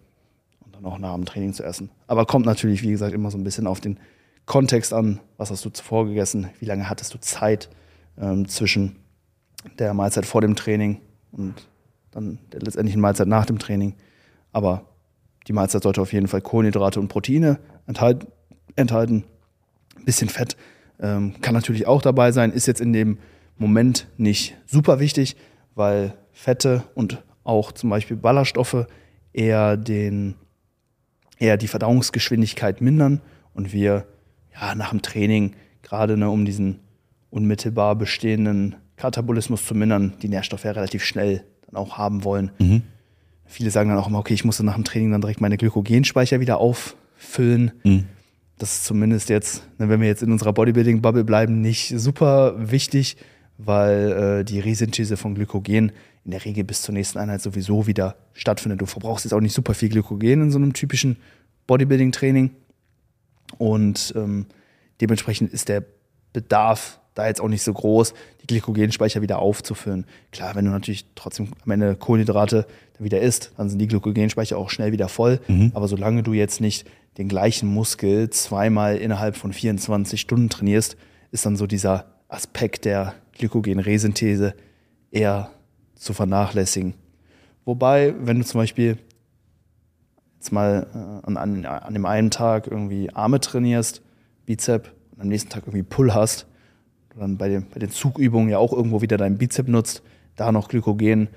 auch 0.85 0.99
nach 0.99 1.15
dem 1.15 1.25
Training 1.25 1.53
zu 1.53 1.63
essen. 1.63 1.91
Aber 2.07 2.27
kommt 2.27 2.47
natürlich, 2.47 2.83
wie 2.83 2.91
gesagt, 2.91 3.15
immer 3.15 3.31
so 3.31 3.39
ein 3.39 3.45
bisschen 3.45 3.67
auf 3.67 3.81
den 3.81 3.99
Kontext 4.47 4.93
an. 4.93 5.21
Was 5.37 5.51
hast 5.51 5.65
du 5.65 5.71
zuvor 5.71 6.07
gegessen? 6.07 6.49
Wie 6.61 6.67
lange 6.67 6.89
hattest 6.89 7.15
du 7.15 7.19
Zeit 7.19 7.71
ähm, 8.19 8.49
zwischen 8.49 8.97
der 9.79 9.95
Mahlzeit 9.95 10.27
vor 10.27 10.41
dem 10.41 10.57
Training 10.57 11.01
und 11.33 11.69
dann 12.11 12.39
der 12.53 12.61
letztendlichen 12.61 13.01
Mahlzeit 13.01 13.29
nach 13.29 13.47
dem 13.47 13.59
Training? 13.59 13.95
Aber 14.53 14.85
die 15.47 15.53
Mahlzeit 15.53 15.83
sollte 15.83 16.01
auf 16.01 16.13
jeden 16.13 16.29
Fall 16.29 16.41
Kohlenhydrate 16.41 17.01
und 17.01 17.09
Proteine 17.09 17.59
enthalten. 17.87 18.29
enthalten. 18.77 19.25
Ein 19.97 20.05
bisschen 20.05 20.29
Fett 20.29 20.57
ähm, 21.01 21.35
kann 21.41 21.55
natürlich 21.55 21.87
auch 21.87 22.03
dabei 22.03 22.33
sein, 22.33 22.53
ist 22.53 22.67
jetzt 22.67 22.81
in 22.81 22.93
dem 22.93 23.19
Moment 23.57 24.09
nicht 24.17 24.57
super 24.67 25.01
wichtig, 25.01 25.37
weil 25.75 26.15
Fette 26.33 26.85
und 26.95 27.23
auch 27.45 27.73
zum 27.73 27.91
Beispiel 27.91 28.17
Ballaststoffe 28.17 28.87
eher 29.33 29.77
den 29.77 30.35
eher 31.39 31.57
die 31.57 31.69
Verdauungsgeschwindigkeit 31.69 32.81
mindern 32.81 33.21
und 33.53 33.73
wir 33.73 34.07
ja, 34.55 34.75
nach 34.75 34.91
dem 34.91 35.03
Training, 35.03 35.55
gerade 35.83 36.17
ne, 36.17 36.31
um 36.31 36.45
diesen 36.45 36.81
unmittelbar 37.31 37.97
bestehenden 37.97 38.77
Katabolismus 38.97 39.67
zu 39.67 39.75
mindern, 39.75 40.15
die 40.23 40.29
Nährstoffe 40.29 40.65
ja 40.65 40.73
relativ 40.73 41.05
schnell 41.05 41.45
dann 41.67 41.77
auch 41.77 41.99
haben 41.99 42.25
wollen. 42.25 42.53
Mhm. 42.59 42.83
Viele 43.45 43.71
sagen 43.71 43.91
dann 43.91 43.99
auch 43.99 44.09
immer, 44.09 44.21
okay, 44.21 44.35
ich 44.35 44.45
muss 44.45 44.61
nach 44.61 44.75
dem 44.75 44.85
Training 44.85 45.11
dann 45.11 45.21
direkt 45.21 45.41
meine 45.41 45.57
Glykogenspeicher 45.57 46.41
wieder 46.41 46.59
auffüllen. 46.59 47.73
Mhm. 47.83 48.05
Das 48.59 48.77
ist 48.77 48.85
zumindest 48.85 49.29
jetzt, 49.29 49.69
ne, 49.79 49.89
wenn 49.89 50.01
wir 50.01 50.09
jetzt 50.09 50.23
in 50.23 50.31
unserer 50.31 50.53
Bodybuilding-Bubble 50.53 51.25
bleiben, 51.25 51.61
nicht 51.61 51.93
super 51.99 52.55
wichtig, 52.57 53.17
weil 53.59 54.41
äh, 54.41 54.45
die 54.45 54.61
Resynthese 54.61 55.17
von 55.17 55.35
Glykogen 55.35 55.93
in 56.25 56.31
der 56.31 56.45
Regel 56.45 56.65
bis 56.65 56.83
zur 56.83 56.95
nächsten 56.95 57.19
Einheit 57.19 57.43
sowieso 57.43 57.87
wieder 57.87 58.17
stattfindet. 58.33 58.81
Du 58.81 58.87
verbrauchst 58.87 59.25
jetzt 59.25 59.33
auch 59.33 59.41
nicht 59.41 59.55
super 59.55 59.75
viel 59.75 59.91
Glykogen 59.91 60.43
in 60.43 60.51
so 60.51 60.59
einem 60.59 60.73
typischen 60.73 61.19
Bodybuilding-Training. 61.67 62.51
Und 63.59 64.13
ähm, 64.17 64.47
dementsprechend 65.01 65.53
ist 65.53 65.69
der 65.69 65.85
Bedarf 66.33 67.01
da 67.15 67.29
jetzt 67.29 67.41
auch 67.41 67.49
nicht 67.49 67.63
so 67.63 67.73
groß, 67.73 68.13
die 68.43 68.47
Glykogenspeicher 68.47 69.23
wieder 69.23 69.39
aufzufüllen. 69.39 70.05
Klar, 70.33 70.55
wenn 70.57 70.65
du 70.65 70.71
natürlich 70.71 71.07
trotzdem 71.15 71.49
am 71.65 71.71
Ende 71.71 71.95
Kohlenhydrate 71.95 72.67
wieder 72.99 73.21
isst, 73.21 73.53
dann 73.57 73.69
sind 73.69 73.79
die 73.79 73.87
Glykogenspeicher 73.87 74.59
auch 74.59 74.71
schnell 74.71 74.93
wieder 74.93 75.09
voll. 75.09 75.41
Mhm. 75.47 75.71
Aber 75.75 75.89
solange 75.89 76.23
du 76.23 76.33
jetzt 76.33 76.61
nicht 76.61 76.89
den 77.19 77.29
gleichen 77.29 77.69
Muskel 77.69 78.31
zweimal 78.31 78.97
innerhalb 78.97 79.37
von 79.37 79.53
24 79.53 80.21
Stunden 80.21 80.49
trainierst, 80.49 80.97
ist 81.31 81.47
dann 81.47 81.57
so 81.57 81.67
dieser 81.67 82.07
Aspekt 82.29 82.85
der 82.85 83.15
Glykogenresynthese 83.33 84.55
eher 85.11 85.51
zu 86.05 86.13
vernachlässigen. 86.13 86.95
Wobei, 87.65 88.15
wenn 88.21 88.39
du 88.39 88.45
zum 88.45 88.61
Beispiel 88.61 88.99
jetzt 90.37 90.53
mal 90.53 90.87
äh, 90.95 91.27
an, 91.27 91.37
an, 91.37 91.65
an 91.65 91.95
dem 91.95 92.07
einen 92.07 92.31
Tag 92.31 92.67
irgendwie 92.67 93.11
Arme 93.15 93.41
trainierst, 93.41 94.03
Bizep, 94.47 94.93
und 95.13 95.23
am 95.23 95.29
nächsten 95.29 95.51
Tag 95.51 95.63
irgendwie 95.65 95.83
Pull 95.83 96.13
hast, 96.13 96.47
dann 97.19 97.39
bei 97.39 97.49
den, 97.49 97.67
bei 97.71 97.79
den 97.79 97.91
Zugübungen 97.91 98.51
ja 98.51 98.59
auch 98.59 98.73
irgendwo 98.73 99.01
wieder 99.01 99.17
deinen 99.17 99.39
Bizep 99.39 99.69
nutzt, 99.69 100.03
da 100.37 100.53
noch 100.53 100.69
Glykogen 100.69 101.29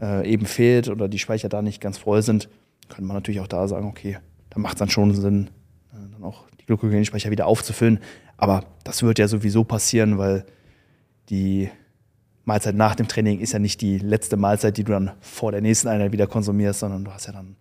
äh, 0.00 0.28
eben 0.30 0.46
fehlt 0.46 0.88
oder 0.88 1.08
die 1.08 1.18
Speicher 1.18 1.48
da 1.48 1.62
nicht 1.62 1.80
ganz 1.80 1.98
voll 1.98 2.22
sind, 2.22 2.48
könnte 2.88 3.04
man 3.04 3.16
natürlich 3.16 3.40
auch 3.40 3.46
da 3.46 3.66
sagen, 3.68 3.86
okay, 3.86 4.18
da 4.50 4.58
macht 4.58 4.74
es 4.74 4.78
dann 4.80 4.90
schon 4.90 5.14
Sinn, 5.14 5.48
äh, 5.92 6.10
dann 6.12 6.24
auch 6.24 6.44
die 6.60 6.66
Glykogenspeicher 6.66 7.30
wieder 7.30 7.46
aufzufüllen. 7.46 8.00
Aber 8.36 8.64
das 8.84 9.02
wird 9.02 9.18
ja 9.18 9.28
sowieso 9.28 9.64
passieren, 9.64 10.18
weil 10.18 10.44
die 11.28 11.70
Mahlzeit 12.50 12.74
nach 12.74 12.96
dem 12.96 13.06
Training 13.06 13.38
ist 13.38 13.52
ja 13.52 13.60
nicht 13.60 13.80
die 13.80 13.98
letzte 13.98 14.36
Mahlzeit, 14.36 14.76
die 14.76 14.82
du 14.82 14.90
dann 14.90 15.12
vor 15.20 15.52
der 15.52 15.60
nächsten 15.60 15.86
Einheit 15.86 16.10
wieder 16.10 16.26
konsumierst, 16.26 16.80
sondern 16.80 17.04
du 17.04 17.12
hast 17.12 17.28
ja 17.28 17.32
dann, 17.32 17.54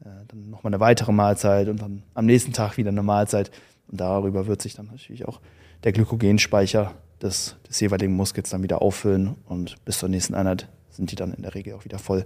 äh, 0.00 0.24
dann 0.26 0.48
nochmal 0.48 0.72
eine 0.72 0.80
weitere 0.80 1.12
Mahlzeit 1.12 1.68
und 1.68 1.82
dann 1.82 2.02
am 2.14 2.24
nächsten 2.24 2.54
Tag 2.54 2.78
wieder 2.78 2.88
eine 2.88 3.02
Mahlzeit. 3.02 3.50
Und 3.88 4.00
darüber 4.00 4.46
wird 4.46 4.62
sich 4.62 4.72
dann 4.72 4.86
natürlich 4.86 5.28
auch 5.28 5.38
der 5.84 5.92
Glykogenspeicher 5.92 6.92
des, 7.20 7.56
des 7.68 7.78
jeweiligen 7.80 8.14
Muskels 8.14 8.48
dann 8.48 8.62
wieder 8.62 8.80
auffüllen 8.80 9.34
und 9.44 9.84
bis 9.84 9.98
zur 9.98 10.08
nächsten 10.08 10.34
Einheit 10.34 10.66
sind 10.88 11.10
die 11.10 11.16
dann 11.16 11.34
in 11.34 11.42
der 11.42 11.54
Regel 11.54 11.74
auch 11.74 11.84
wieder 11.84 11.98
voll. 11.98 12.24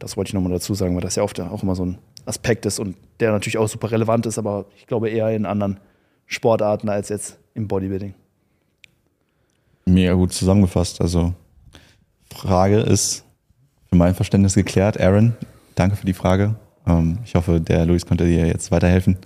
Das 0.00 0.16
wollte 0.16 0.30
ich 0.30 0.34
nochmal 0.34 0.50
dazu 0.50 0.74
sagen, 0.74 0.96
weil 0.96 1.02
das 1.02 1.14
ja 1.14 1.22
oft 1.22 1.40
auch 1.40 1.62
immer 1.62 1.76
so 1.76 1.86
ein 1.86 1.98
Aspekt 2.26 2.66
ist 2.66 2.80
und 2.80 2.96
der 3.20 3.30
natürlich 3.30 3.58
auch 3.58 3.68
super 3.68 3.92
relevant 3.92 4.26
ist, 4.26 4.38
aber 4.38 4.66
ich 4.76 4.88
glaube 4.88 5.08
eher 5.08 5.30
in 5.30 5.46
anderen 5.46 5.78
Sportarten 6.26 6.88
als 6.88 7.10
jetzt 7.10 7.38
im 7.54 7.68
Bodybuilding. 7.68 8.14
Mega 9.84 10.14
gut 10.14 10.32
zusammengefasst. 10.32 11.00
Also 11.00 11.32
Frage 12.34 12.80
ist 12.80 13.24
für 13.88 13.96
mein 13.96 14.14
Verständnis 14.14 14.54
geklärt. 14.54 15.00
Aaron, 15.00 15.34
danke 15.74 15.96
für 15.96 16.06
die 16.06 16.12
Frage. 16.12 16.56
Ähm, 16.86 17.18
ich 17.24 17.34
hoffe, 17.34 17.60
der 17.60 17.86
Luis 17.86 18.06
konnte 18.06 18.26
dir 18.26 18.46
jetzt 18.46 18.70
weiterhelfen. 18.70 19.16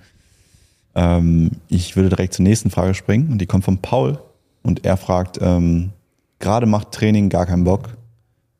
Ähm, 0.95 1.53
ich 1.69 1.97
würde 1.97 2.11
direkt 2.11 2.35
zur 2.35 2.45
nächsten 2.45 2.71
Frage 2.71 2.95
springen 2.95 3.33
und 3.33 3.39
die 3.39 3.47
kommt 3.47 3.65
von 3.65 3.79
Paul 3.79 4.19
und 4.63 4.85
er 4.85 4.97
fragt, 4.97 5.39
ähm, 5.41 5.91
gerade 6.39 6.67
macht 6.67 6.93
Training 6.93 7.29
gar 7.29 7.47
keinen 7.47 7.65
Bock, 7.65 7.97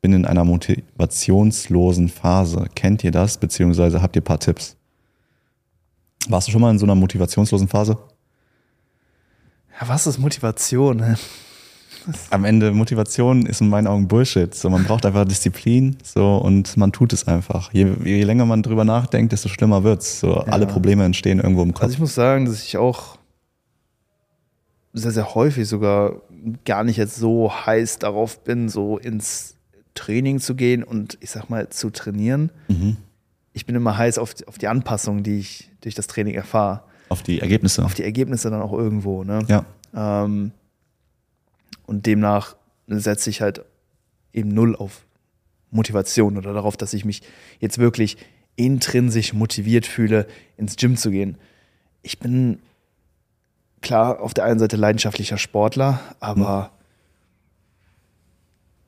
bin 0.01 0.13
in 0.13 0.25
einer 0.25 0.45
motivationslosen 0.45 2.09
Phase. 2.09 2.65
Kennt 2.75 3.03
ihr 3.03 3.11
das, 3.11 3.37
beziehungsweise 3.37 4.01
habt 4.01 4.15
ihr 4.15 4.21
ein 4.21 4.25
paar 4.25 4.39
Tipps? 4.39 4.75
Warst 6.27 6.47
du 6.47 6.51
schon 6.51 6.61
mal 6.61 6.71
in 6.71 6.79
so 6.79 6.85
einer 6.85 6.95
motivationslosen 6.95 7.67
Phase? 7.67 7.97
Ja, 9.79 9.87
was 9.87 10.07
ist 10.07 10.17
Motivation? 10.17 11.17
Am 12.29 12.45
Ende 12.45 12.71
Motivation 12.71 13.45
ist 13.45 13.61
in 13.61 13.69
meinen 13.69 13.87
Augen 13.87 14.07
Bullshit. 14.07 14.53
So, 14.53 14.69
man 14.69 14.83
braucht 14.83 15.05
einfach 15.05 15.25
Disziplin 15.25 15.97
so 16.03 16.37
und 16.37 16.77
man 16.77 16.91
tut 16.91 17.13
es 17.13 17.27
einfach. 17.27 17.73
Je, 17.73 17.87
je 18.03 18.23
länger 18.23 18.45
man 18.45 18.63
drüber 18.63 18.85
nachdenkt, 18.85 19.31
desto 19.31 19.49
schlimmer 19.49 19.83
wird's. 19.83 20.19
So, 20.19 20.35
ja. 20.35 20.43
alle 20.43 20.67
Probleme 20.67 21.03
entstehen 21.03 21.39
irgendwo 21.39 21.63
im 21.63 21.73
Kopf. 21.73 21.83
Also 21.83 21.93
ich 21.93 21.99
muss 21.99 22.15
sagen, 22.15 22.45
dass 22.45 22.63
ich 22.63 22.77
auch 22.77 23.17
sehr, 24.93 25.11
sehr 25.11 25.35
häufig 25.35 25.67
sogar 25.67 26.21
gar 26.65 26.83
nicht 26.83 26.97
jetzt 26.97 27.15
so 27.15 27.51
heiß 27.51 27.99
darauf 27.99 28.43
bin, 28.43 28.69
so 28.69 28.97
ins 28.97 29.55
Training 29.93 30.39
zu 30.39 30.55
gehen 30.55 30.83
und 30.83 31.17
ich 31.21 31.31
sag 31.31 31.49
mal 31.49 31.69
zu 31.69 31.89
trainieren. 31.89 32.51
Mhm. 32.67 32.97
Ich 33.53 33.65
bin 33.65 33.75
immer 33.75 33.97
heiß 33.97 34.17
auf, 34.17 34.35
auf 34.47 34.57
die 34.57 34.67
Anpassung, 34.67 35.23
die 35.23 35.39
ich 35.39 35.69
durch 35.81 35.95
das 35.95 36.07
Training 36.07 36.35
erfahre. 36.35 36.83
Auf 37.09 37.23
die 37.23 37.41
Ergebnisse. 37.41 37.83
Auf 37.83 37.95
die 37.95 38.03
Ergebnisse 38.03 38.49
dann 38.49 38.61
auch 38.61 38.73
irgendwo. 38.73 39.23
Ne? 39.23 39.43
Ja. 39.47 39.65
Ähm, 39.95 40.51
und 41.89 42.05
demnach 42.05 42.55
setze 42.85 43.31
ich 43.31 43.41
halt 43.41 43.65
eben 44.31 44.49
null 44.49 44.75
auf 44.75 45.05
Motivation 45.71 46.37
oder 46.37 46.53
darauf, 46.53 46.77
dass 46.77 46.93
ich 46.93 47.03
mich 47.03 47.23
jetzt 47.59 47.79
wirklich 47.79 48.17
intrinsisch 48.55 49.33
motiviert 49.33 49.87
fühle, 49.87 50.27
ins 50.55 50.75
Gym 50.75 50.97
zu 50.97 51.09
gehen. 51.09 51.37
Ich 52.03 52.19
bin 52.19 52.59
klar 53.81 54.21
auf 54.21 54.35
der 54.35 54.43
einen 54.43 54.59
Seite 54.59 54.77
leidenschaftlicher 54.77 55.39
Sportler, 55.39 55.99
aber 56.19 56.65
hm. 56.65 56.69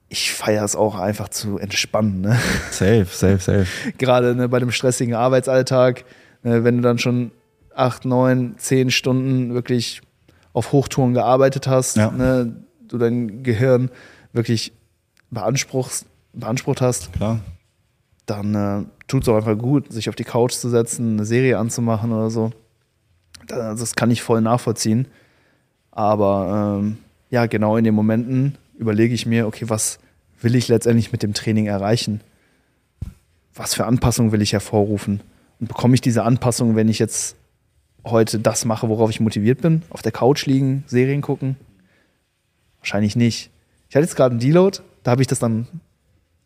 ich 0.10 0.32
feiere 0.32 0.64
es 0.64 0.76
auch 0.76 0.94
einfach 0.94 1.30
zu 1.30 1.58
entspannen. 1.58 2.22
Ne? 2.22 2.40
Safe, 2.72 3.06
safe, 3.06 3.40
safe. 3.40 3.68
Gerade 3.98 4.36
ne, 4.36 4.48
bei 4.48 4.60
dem 4.60 4.70
stressigen 4.70 5.16
Arbeitsalltag, 5.16 6.06
ne, 6.44 6.64
wenn 6.64 6.78
du 6.78 6.84
dann 6.84 7.00
schon 7.00 7.32
acht, 7.74 8.06
neun, 8.06 8.60
zehn 8.60 8.92
Stunden 8.92 9.56
wirklich 9.56 10.02
auf 10.54 10.72
Hochtouren 10.72 11.16
gearbeitet 11.16 11.66
hast, 11.66 11.98
ja. 11.98 12.12
ne, 12.12 12.64
du 12.92 12.98
dein 12.98 13.44
Gehirn 13.44 13.90
wirklich 14.34 14.74
beanspruchst, 15.32 16.06
beansprucht 16.34 16.82
hast, 16.82 17.12
Klar. 17.14 17.40
dann 18.26 18.56
äh, 18.56 18.86
tut 19.08 19.24
es 19.24 19.30
auch 19.30 19.38
einfach 19.38 19.58
gut, 19.58 19.92
sich 19.92 20.10
auf 20.10 20.16
die 20.16 20.24
Couch 20.24 20.54
zu 20.54 20.70
setzen, 20.70 21.14
eine 21.14 21.26
Serie 21.26 21.58
anzumachen 21.58 22.12
oder 22.12 22.30
so. 22.30 22.52
Das, 23.48 23.80
das 23.80 23.96
kann 23.96 24.12
ich 24.12 24.22
voll 24.22 24.42
nachvollziehen. 24.42 25.08
Aber 25.92 26.80
ähm, 26.80 26.98
ja, 27.30 27.46
genau 27.46 27.78
in 27.78 27.84
den 27.84 27.96
Momenten 27.96 28.58
überlege 28.78 29.14
ich 29.14 29.26
mir, 29.26 29.48
okay, 29.48 29.66
was 29.68 30.00
will 30.42 30.56
ich 30.56 30.68
letztendlich 30.68 31.12
mit 31.12 31.24
dem 31.24 31.34
Training 31.34 31.66
erreichen? 31.66 32.22
Was 33.54 33.74
für 33.74 33.86
Anpassungen 33.86 34.32
will 34.32 34.42
ich 34.42 34.54
hervorrufen? 34.54 35.22
Und 35.60 35.68
bekomme 35.68 35.94
ich 35.94 36.02
diese 36.02 36.24
Anpassung, 36.24 36.76
wenn 36.76 36.90
ich 36.90 37.00
jetzt 37.00 37.36
heute 38.06 38.40
das 38.40 38.66
mache, 38.66 38.90
worauf 38.90 39.10
ich 39.10 39.20
motiviert 39.20 39.62
bin? 39.62 39.84
Auf 39.90 40.02
der 40.02 40.12
Couch 40.12 40.46
liegen, 40.46 40.84
Serien 40.88 41.22
gucken? 41.22 41.58
Wahrscheinlich 42.82 43.16
nicht. 43.16 43.50
Ich 43.90 43.96
hatte 43.96 44.06
jetzt 44.06 44.16
gerade 44.16 44.32
einen 44.32 44.40
Deload, 44.40 44.80
da 45.04 45.12
habe 45.12 45.22
ich 45.22 45.28
das 45.28 45.40
dann 45.40 45.68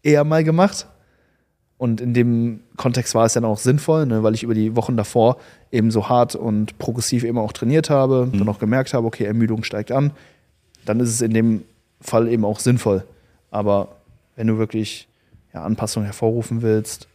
eher 0.04 0.24
mal 0.24 0.44
gemacht. 0.44 0.88
Und 1.78 2.00
in 2.00 2.14
dem 2.14 2.62
Kontext 2.78 3.16
war 3.16 3.26
es 3.26 3.34
dann 3.34 3.44
auch 3.44 3.58
sinnvoll, 3.58 4.06
ne, 4.06 4.24
weil 4.24 4.34
ich 4.34 4.44
über 4.44 4.54
die 4.54 4.76
Wochen 4.78 4.96
davor 4.96 5.38
eben 5.72 5.92
so 5.92 6.08
hart 6.08 6.36
und 6.36 6.78
progressiv 6.78 7.26
eben 7.26 7.38
auch 7.38 7.52
trainiert 7.52 7.90
habe, 7.90 8.28
mhm. 8.28 8.40
dann 8.40 8.50
auch 8.50 8.60
gemerkt 8.60 8.94
habe, 8.94 9.06
okay, 9.06 9.26
Ermüdung 9.26 9.64
steigt 9.64 9.92
an. 9.92 10.12
Dann 10.86 11.00
ist 11.02 11.10
es 11.10 11.22
in 11.22 11.34
dem 11.34 11.64
Fall 12.00 12.30
eben 12.30 12.46
auch 12.46 12.60
sinnvoll. 12.60 13.06
Aber 13.52 13.90
wenn 14.36 14.48
du 14.48 14.58
wirklich 14.58 15.08
ja, 15.54 15.64
Anpassungen 15.64 16.06
hervorrufen 16.06 16.62
willst, 16.62 17.08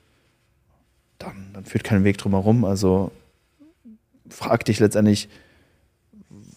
dann, 1.18 1.50
dann 1.52 1.64
führt 1.64 1.84
kein 1.84 2.04
Weg 2.04 2.18
drum 2.18 2.32
herum. 2.32 2.64
Also 2.64 3.12
frag 4.28 4.64
dich 4.64 4.78
letztendlich, 4.78 5.28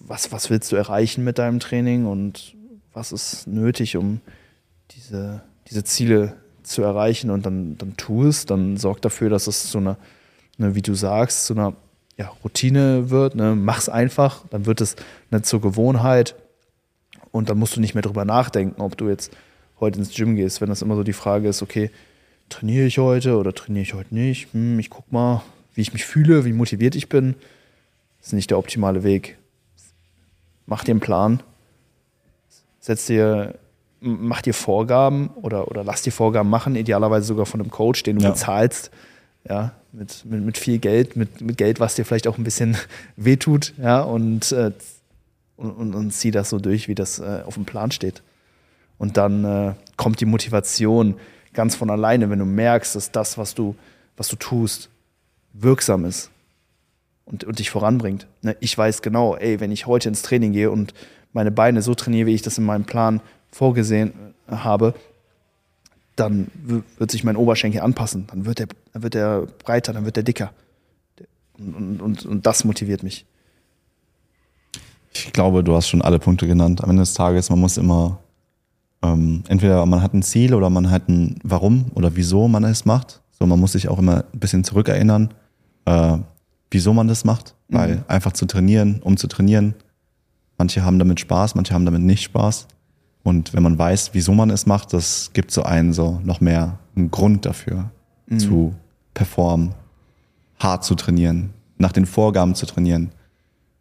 was, 0.05 0.31
was 0.31 0.50
willst 0.50 0.72
du 0.72 0.75
erreichen 0.75 1.24
mit 1.24 1.39
deinem 1.39 1.60
Training 1.60 2.05
und 2.05 2.55
was 2.91 3.12
ist 3.12 3.48
nötig, 3.48 3.98
um 3.98 4.19
diese, 4.91 5.41
diese 5.69 5.83
Ziele 5.83 6.36
zu 6.62 6.83
erreichen 6.83 7.31
und 7.31 7.45
dann, 7.45 7.77
dann 7.77 7.98
tu 7.98 8.25
es, 8.27 8.45
dann 8.45 8.77
sorg 8.77 9.01
dafür, 9.01 9.29
dass 9.29 9.48
es 9.48 9.72
so 9.72 9.79
eine, 9.79 9.98
eine 10.60 10.75
wie 10.75 10.81
du 10.81 10.93
sagst, 10.93 11.45
so 11.45 11.53
eine 11.53 11.74
ja, 12.17 12.31
Routine 12.43 13.10
wird. 13.10 13.36
Ne? 13.36 13.55
Mach's 13.55 13.89
einfach, 13.89 14.45
dann 14.50 14.65
wird 14.65 14.81
es 14.81 14.95
eine 15.31 15.41
zur 15.41 15.62
Gewohnheit 15.62 16.36
und 17.31 17.50
dann 17.50 17.57
musst 17.57 17.75
du 17.75 17.81
nicht 17.81 17.95
mehr 17.95 18.03
drüber 18.03 18.25
nachdenken, 18.25 18.81
ob 18.81 18.98
du 18.98 19.10
jetzt 19.10 19.36
heute 19.79 20.00
ins 20.00 20.13
Gym 20.13 20.36
gehst. 20.36 20.62
Wenn 20.62 20.69
das 20.69 20.81
immer 20.81 20.95
so 20.95 21.03
die 21.03 21.13
Frage 21.13 21.48
ist, 21.48 21.62
okay, 21.62 21.89
trainiere 22.50 22.86
ich 22.86 22.98
heute 23.00 23.38
oder 23.38 23.53
trainiere 23.53 23.83
ich 23.83 23.93
heute 23.93 24.13
nicht? 24.13 24.53
Hm, 24.53 24.77
ich 24.79 24.89
guck 24.89 25.12
mal, 25.12 25.43
wie 25.74 25.81
ich 25.81 25.93
mich 25.93 26.05
fühle, 26.05 26.45
wie 26.45 26.53
motiviert 26.53 26.95
ich 26.95 27.10
bin. 27.10 27.36
Das 28.19 28.27
ist 28.27 28.33
nicht 28.33 28.51
der 28.51 28.60
optimale 28.60 29.03
Weg 29.03 29.38
mach 30.65 30.84
dir 30.84 30.91
einen 30.91 31.00
Plan, 31.00 31.41
setz 32.79 33.05
dir, 33.05 33.55
mach 34.00 34.41
dir 34.41 34.53
Vorgaben 34.53 35.29
oder, 35.36 35.70
oder 35.70 35.84
lass 35.84 36.01
dir 36.01 36.12
Vorgaben 36.12 36.50
machen, 36.50 36.75
idealerweise 36.75 37.25
sogar 37.25 37.46
von 37.46 37.62
einem 37.62 37.72
Coach, 37.72 38.03
den 38.03 38.17
du 38.17 38.24
ja. 38.24 38.32
bezahlst, 38.32 38.91
ja, 39.48 39.74
mit, 39.91 40.25
mit, 40.25 40.43
mit 40.43 40.58
viel 40.58 40.79
Geld, 40.79 41.15
mit, 41.15 41.41
mit 41.41 41.58
Geld, 41.58 41.79
was 41.79 41.96
dir 41.96 42.05
vielleicht 42.05 42.27
auch 42.27 42.38
ein 42.38 42.43
bisschen 42.43 42.77
wehtut, 43.15 43.74
ja, 43.82 44.01
und, 44.01 44.51
äh, 44.51 44.72
und, 45.55 45.72
und, 45.72 45.96
und, 45.96 46.12
zieh 46.12 46.32
das 46.32 46.50
so 46.50 46.60
durch, 46.60 46.88
wie 46.88 46.96
das 46.96 47.20
äh, 47.20 47.41
auf 47.46 47.53
dem 47.55 47.65
Plan 47.65 47.91
steht. 47.91 48.22
Und 48.98 49.17
dann 49.17 49.46
äh, 49.46 49.74
kommt 49.98 50.20
die 50.20 50.25
Motivation 50.25 51.15
ganz 51.53 51.75
von 51.75 51.89
alleine, 51.89 52.29
wenn 52.29 52.39
du 52.39 52.46
merkst, 52.46 52.96
dass 52.96 53.12
das, 53.12 53.38
was 53.38 53.53
du, 53.53 53.75
was 54.17 54.27
du 54.27 54.36
tust, 54.36 54.89
wirksam 55.53 56.05
ist 56.05 56.32
und, 57.25 57.43
und 57.43 57.59
dich 57.59 57.69
voranbringt. 57.69 58.27
Ne? 58.41 58.55
Ich 58.59 58.77
weiß 58.77 59.01
genau, 59.01 59.35
ey, 59.35 59.59
wenn 59.59 59.71
ich 59.71 59.87
heute 59.87 60.09
ins 60.09 60.21
Training 60.21 60.53
gehe 60.53 60.71
und 60.71 60.93
meine 61.31 61.51
Beine 61.51 61.81
so 61.81 61.95
trainiere, 61.95 62.27
wie 62.27 62.35
ich 62.35 62.41
das 62.41 62.57
in 62.57 62.65
meinem 62.65 62.85
Plan 62.85 63.21
vorgesehen 63.51 64.13
äh, 64.47 64.55
habe, 64.57 64.93
dann 66.15 66.51
wird 66.97 67.09
sich 67.09 67.23
mein 67.23 67.35
Oberschenkel 67.35 67.81
anpassen. 67.81 68.27
Dann 68.27 68.45
wird 68.45 68.59
der, 68.59 68.67
dann 68.93 69.03
wird 69.03 69.13
der 69.15 69.47
breiter, 69.63 69.93
dann 69.93 70.05
wird 70.05 70.15
der 70.15 70.23
dicker. 70.23 70.51
Und, 71.57 72.01
und, 72.01 72.25
und 72.25 72.45
das 72.45 72.65
motiviert 72.65 73.03
mich. 73.03 73.25
Ich 75.13 75.33
glaube, 75.33 75.63
du 75.63 75.75
hast 75.75 75.87
schon 75.87 76.01
alle 76.01 76.19
Punkte 76.19 76.47
genannt. 76.47 76.83
Am 76.83 76.89
Ende 76.89 77.01
des 77.01 77.13
Tages, 77.13 77.49
man 77.49 77.59
muss 77.59 77.77
immer, 77.77 78.19
ähm, 79.03 79.43
entweder 79.47 79.85
man 79.85 80.01
hat 80.01 80.13
ein 80.13 80.23
Ziel 80.23 80.53
oder 80.53 80.69
man 80.69 80.89
hat 80.89 81.07
ein 81.09 81.39
Warum 81.43 81.91
oder 81.95 82.15
wieso 82.15 82.47
man 82.47 82.63
es 82.63 82.85
macht. 82.85 83.21
So, 83.31 83.45
man 83.45 83.59
muss 83.59 83.73
sich 83.73 83.89
auch 83.89 83.99
immer 83.99 84.23
ein 84.33 84.39
bisschen 84.39 84.63
zurückerinnern. 84.63 85.33
Äh, 85.85 86.17
wieso 86.73 86.93
man 86.93 87.07
das 87.07 87.23
macht, 87.23 87.55
mhm. 87.67 87.75
weil 87.75 88.03
einfach 88.07 88.33
zu 88.33 88.45
trainieren, 88.45 88.99
um 89.03 89.17
zu 89.17 89.27
trainieren, 89.27 89.75
manche 90.57 90.83
haben 90.83 90.99
damit 90.99 91.19
Spaß, 91.19 91.55
manche 91.55 91.73
haben 91.73 91.85
damit 91.85 92.01
nicht 92.01 92.23
Spaß. 92.23 92.67
Und 93.23 93.53
wenn 93.53 93.63
man 93.63 93.77
weiß, 93.77 94.09
wieso 94.13 94.33
man 94.33 94.49
es 94.49 94.65
macht, 94.65 94.93
das 94.93 95.31
gibt 95.33 95.51
so 95.51 95.63
einen 95.63 95.93
so 95.93 96.19
noch 96.23 96.41
mehr 96.41 96.79
einen 96.95 97.09
Grund 97.09 97.45
dafür, 97.45 97.89
mhm. 98.27 98.39
zu 98.39 98.75
performen, 99.13 99.73
hart 100.59 100.83
zu 100.83 100.95
trainieren, 100.95 101.51
nach 101.77 101.91
den 101.91 102.05
Vorgaben 102.05 102.55
zu 102.55 102.65
trainieren. 102.65 103.11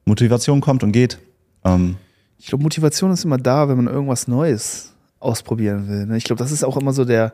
Motivation 0.05 0.61
kommt 0.61 0.83
und 0.83 0.93
geht. 0.93 1.19
Ähm, 1.65 1.97
ich 2.39 2.47
glaube, 2.47 2.63
Motivation 2.63 3.11
ist 3.11 3.25
immer 3.25 3.39
da, 3.39 3.69
wenn 3.69 3.77
man 3.77 3.87
irgendwas 3.87 4.29
Neues 4.29 4.93
ausprobieren 5.19 5.89
will. 5.89 6.07
Ne? 6.07 6.17
Ich 6.17 6.25
glaube, 6.25 6.43
das 6.43 6.53
ist 6.53 6.65
auch 6.65 6.77
immer 6.77 6.93
so 6.93 7.05
der, 7.05 7.33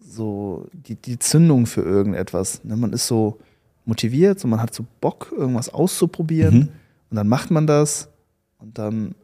so 0.00 0.66
die, 0.72 0.96
die 0.96 1.18
Zündung 1.18 1.66
für 1.66 1.82
irgendetwas. 1.82 2.64
Ne? 2.64 2.76
Man 2.76 2.92
ist 2.92 3.06
so 3.06 3.38
motiviert 3.88 4.44
und 4.44 4.50
man 4.50 4.60
hat 4.62 4.74
so 4.74 4.84
Bock, 5.00 5.32
irgendwas 5.36 5.70
auszuprobieren. 5.70 6.54
Mhm. 6.54 6.68
Und 7.10 7.16
dann 7.16 7.26
macht 7.28 7.50
man 7.50 7.66
das 7.66 8.08
und 8.58 8.78
dann 8.78 9.14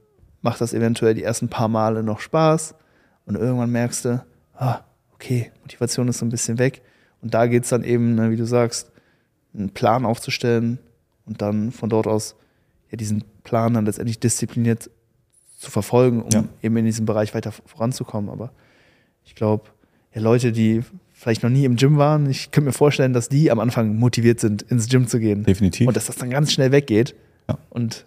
macht 0.41 0.61
das 0.61 0.73
eventuell 0.73 1.15
die 1.15 1.23
ersten 1.23 1.49
paar 1.49 1.69
Male 1.69 2.03
noch 2.03 2.21
Spaß. 2.21 2.75
Und 3.27 3.37
irgendwann 3.37 3.71
merkst 3.71 4.05
du, 4.07 4.25
ah, 4.55 4.81
okay, 5.13 5.53
Motivation 5.63 6.09
ist 6.09 6.19
so 6.19 6.27
ein 6.27 6.31
bisschen 6.31 6.59
weg. 6.59 6.83
Und 7.21 7.35
da 7.35 7.47
geht 7.47 7.65
es 7.65 7.71
dann 7.71 7.85
eben, 7.85 8.15
ne, 8.15 8.31
wie 8.31 8.37
du 8.37 8.47
sagst, 8.47 8.91
einen 9.55 9.71
Plan 9.71 10.05
aufzustellen 10.05 10.79
und 11.27 11.41
dann 11.41 11.71
von 11.71 11.89
dort 11.89 12.07
aus 12.07 12.35
ja, 12.91 12.97
diesen 12.97 13.25
Plan 13.45 13.75
dann 13.75 13.87
letztendlich 13.87 14.19
diszipliniert 14.19 14.91
zu 15.59 15.71
verfolgen, 15.71 16.23
um 16.23 16.31
Ja. 16.33 16.45
eben 16.63 16.77
in 16.77 16.85
diesem 16.85 17.07
Bereich 17.07 17.35
weiter 17.35 17.53
voranzukommen. 17.53 18.31
Aber 18.31 18.51
ich 19.25 19.35
glaube, 19.35 19.65
ja, 20.15 20.21
Leute, 20.21 20.53
die 20.53 20.83
vielleicht 21.25 21.43
noch 21.43 21.49
nie 21.49 21.65
im 21.65 21.77
Gym 21.77 21.97
waren, 21.97 22.29
ich 22.29 22.51
könnte 22.51 22.67
mir 22.67 22.75
vorstellen, 22.75 23.15
dass 23.15 23.31
die 23.31 23.51
am 23.51 23.59
Anfang 23.59 23.97
motiviert 23.97 24.41
sind, 24.41 24.61
ins 24.61 24.91
Gym 24.91 25.09
zu 25.09 25.19
gehen. 25.19 25.43
Definitiv. 25.45 25.89
Und 25.89 25.97
dass 25.97 26.05
das 26.05 26.17
dann 26.17 26.29
ganz 26.29 26.53
schnell 26.53 26.71
weggeht. 26.71 27.15
Ja. 27.49 27.57
Und 27.71 28.05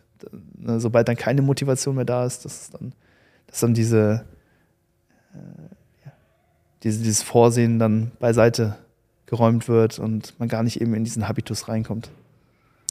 äh, 0.64 0.78
sobald 0.78 1.08
dann 1.08 1.16
keine 1.16 1.42
Motivation 1.42 1.96
mehr 1.96 2.06
da 2.06 2.28
ist, 2.28 2.46
dass 2.46 2.70
dann, 2.70 2.94
dass 3.48 3.60
dann 3.60 3.74
diese, 3.74 4.24
äh, 5.34 6.06
ja, 6.06 6.12
diese, 6.84 7.00
dieses 7.00 7.24
Vorsehen 7.24 7.80
dann 7.80 8.12
beiseite 8.20 8.78
geräumt 9.26 9.68
wird 9.68 9.98
und 9.98 10.36
man 10.38 10.48
gar 10.48 10.62
nicht 10.62 10.80
eben 10.80 10.94
in 10.94 11.04
diesen 11.04 11.28
Habitus 11.28 11.68
reinkommt. 11.68 12.12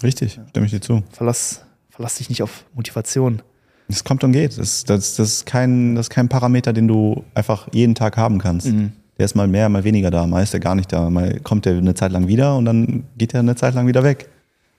Richtig, 0.02 0.40
stimme 0.48 0.66
ich 0.66 0.72
dir 0.72 0.80
zu. 0.80 1.04
Verlass, 1.12 1.64
verlass 1.88 2.16
dich 2.16 2.30
nicht 2.30 2.42
auf 2.42 2.64
Motivation. 2.74 3.42
Es 3.86 4.02
kommt 4.02 4.24
und 4.24 4.32
geht. 4.32 4.58
Das, 4.58 4.82
das, 4.82 5.14
das, 5.14 5.28
ist 5.28 5.46
kein, 5.46 5.94
das 5.94 6.06
ist 6.06 6.10
kein 6.10 6.28
Parameter, 6.28 6.72
den 6.72 6.88
du 6.88 7.22
einfach 7.34 7.68
jeden 7.72 7.94
Tag 7.94 8.16
haben 8.16 8.38
kannst. 8.38 8.66
Mhm. 8.66 8.90
Der 9.18 9.24
ist 9.24 9.34
mal 9.34 9.48
mehr, 9.48 9.68
mal 9.68 9.84
weniger 9.84 10.10
da. 10.10 10.26
Mal 10.26 10.42
ist 10.42 10.52
er 10.54 10.60
gar 10.60 10.74
nicht 10.74 10.92
da. 10.92 11.08
Mal 11.10 11.40
kommt 11.40 11.66
er 11.66 11.76
eine 11.76 11.94
Zeit 11.94 12.12
lang 12.12 12.26
wieder 12.28 12.56
und 12.56 12.64
dann 12.66 13.04
geht 13.16 13.32
er 13.34 13.40
eine 13.40 13.56
Zeit 13.56 13.74
lang 13.74 13.86
wieder 13.86 14.02
weg. 14.02 14.28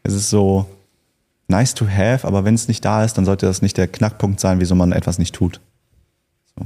Es 0.04 0.14
ist 0.14 0.30
so 0.30 0.66
nice 1.48 1.74
to 1.74 1.88
have, 1.88 2.28
aber 2.28 2.46
wenn 2.46 2.54
es 2.56 2.68
nicht 2.68 2.84
da 2.86 3.04
ist, 3.04 3.18
dann 3.18 3.26
sollte 3.26 3.46
das 3.46 3.62
nicht 3.62 3.78
der 3.78 3.88
Knackpunkt 3.88 4.40
sein, 4.40 4.60
wieso 4.60 4.76
man 4.76 4.92
etwas 4.92 5.18
nicht 5.18 5.34
tut. 5.34 5.60
So. 6.56 6.66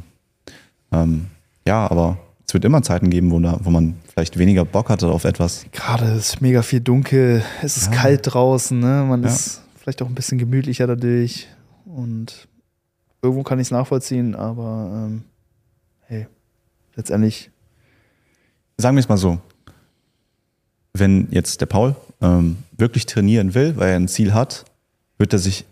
Ähm, 0.91 1.27
ja, 1.65 1.89
aber 1.89 2.17
es 2.47 2.53
wird 2.53 2.65
immer 2.65 2.81
Zeiten 2.81 3.09
geben, 3.09 3.31
wo, 3.31 3.39
da, 3.39 3.59
wo 3.63 3.69
man 3.69 3.95
vielleicht 4.11 4.37
weniger 4.37 4.65
Bock 4.65 4.89
hatte 4.89 5.07
auf 5.07 5.23
etwas. 5.23 5.65
Gerade 5.71 6.05
ist 6.11 6.41
mega 6.41 6.63
viel 6.63 6.81
dunkel, 6.81 7.43
es 7.61 7.77
ist 7.77 7.93
Ja. 7.93 8.01
kalt 8.01 8.21
draußen, 8.33 8.77
ne? 8.79 9.05
man 9.07 9.23
Ja. 9.23 9.29
ist 9.29 9.61
vielleicht 9.77 10.01
auch 10.01 10.07
ein 10.07 10.15
bisschen 10.15 10.37
gemütlicher 10.39 10.87
dadurch 10.87 11.47
und 11.85 12.47
irgendwo 13.21 13.43
kann 13.43 13.59
ich 13.59 13.67
es 13.67 13.71
nachvollziehen, 13.71 14.35
aber 14.35 15.07
ähm, 15.07 15.23
hey, 16.07 16.27
letztendlich, 16.95 17.50
sagen 18.81 18.95
wir 18.95 19.01
es 19.01 19.09
mal 19.09 19.17
so, 19.17 19.39
wenn 20.93 21.27
jetzt 21.31 21.61
der 21.61 21.65
Paul 21.67 21.95
ähm, 22.21 22.57
wirklich 22.77 23.05
trainieren 23.05 23.53
will, 23.53 23.77
weil 23.77 23.89
er 23.89 23.95
ein 23.95 24.07
Ziel 24.07 24.33
hat, 24.33 24.65
wird 25.17 25.33
er 25.33 25.39
sich 25.39 25.65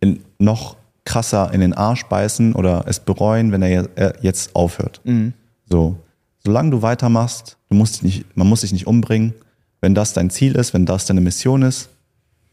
in 0.00 0.20
noch 0.38 0.76
krasser 1.04 1.52
in 1.52 1.60
den 1.60 1.74
Arsch 1.74 2.04
beißen 2.04 2.54
oder 2.54 2.84
es 2.86 3.00
bereuen, 3.00 3.52
wenn 3.52 3.62
er 3.62 3.88
er 3.94 4.14
jetzt 4.22 4.56
aufhört. 4.56 5.00
mhm. 5.04 5.32
So, 5.70 5.96
solange 6.44 6.70
du 6.70 6.82
weitermachst, 6.82 7.56
du 7.70 7.74
musst 7.74 7.96
dich 7.96 8.02
nicht, 8.02 8.36
man 8.36 8.46
muss 8.46 8.60
dich 8.60 8.72
nicht 8.72 8.86
umbringen. 8.86 9.32
Wenn 9.80 9.94
das 9.94 10.12
dein 10.12 10.30
Ziel 10.30 10.54
ist, 10.56 10.74
wenn 10.74 10.86
das 10.86 11.06
deine 11.06 11.20
Mission 11.20 11.62
ist, 11.62 11.88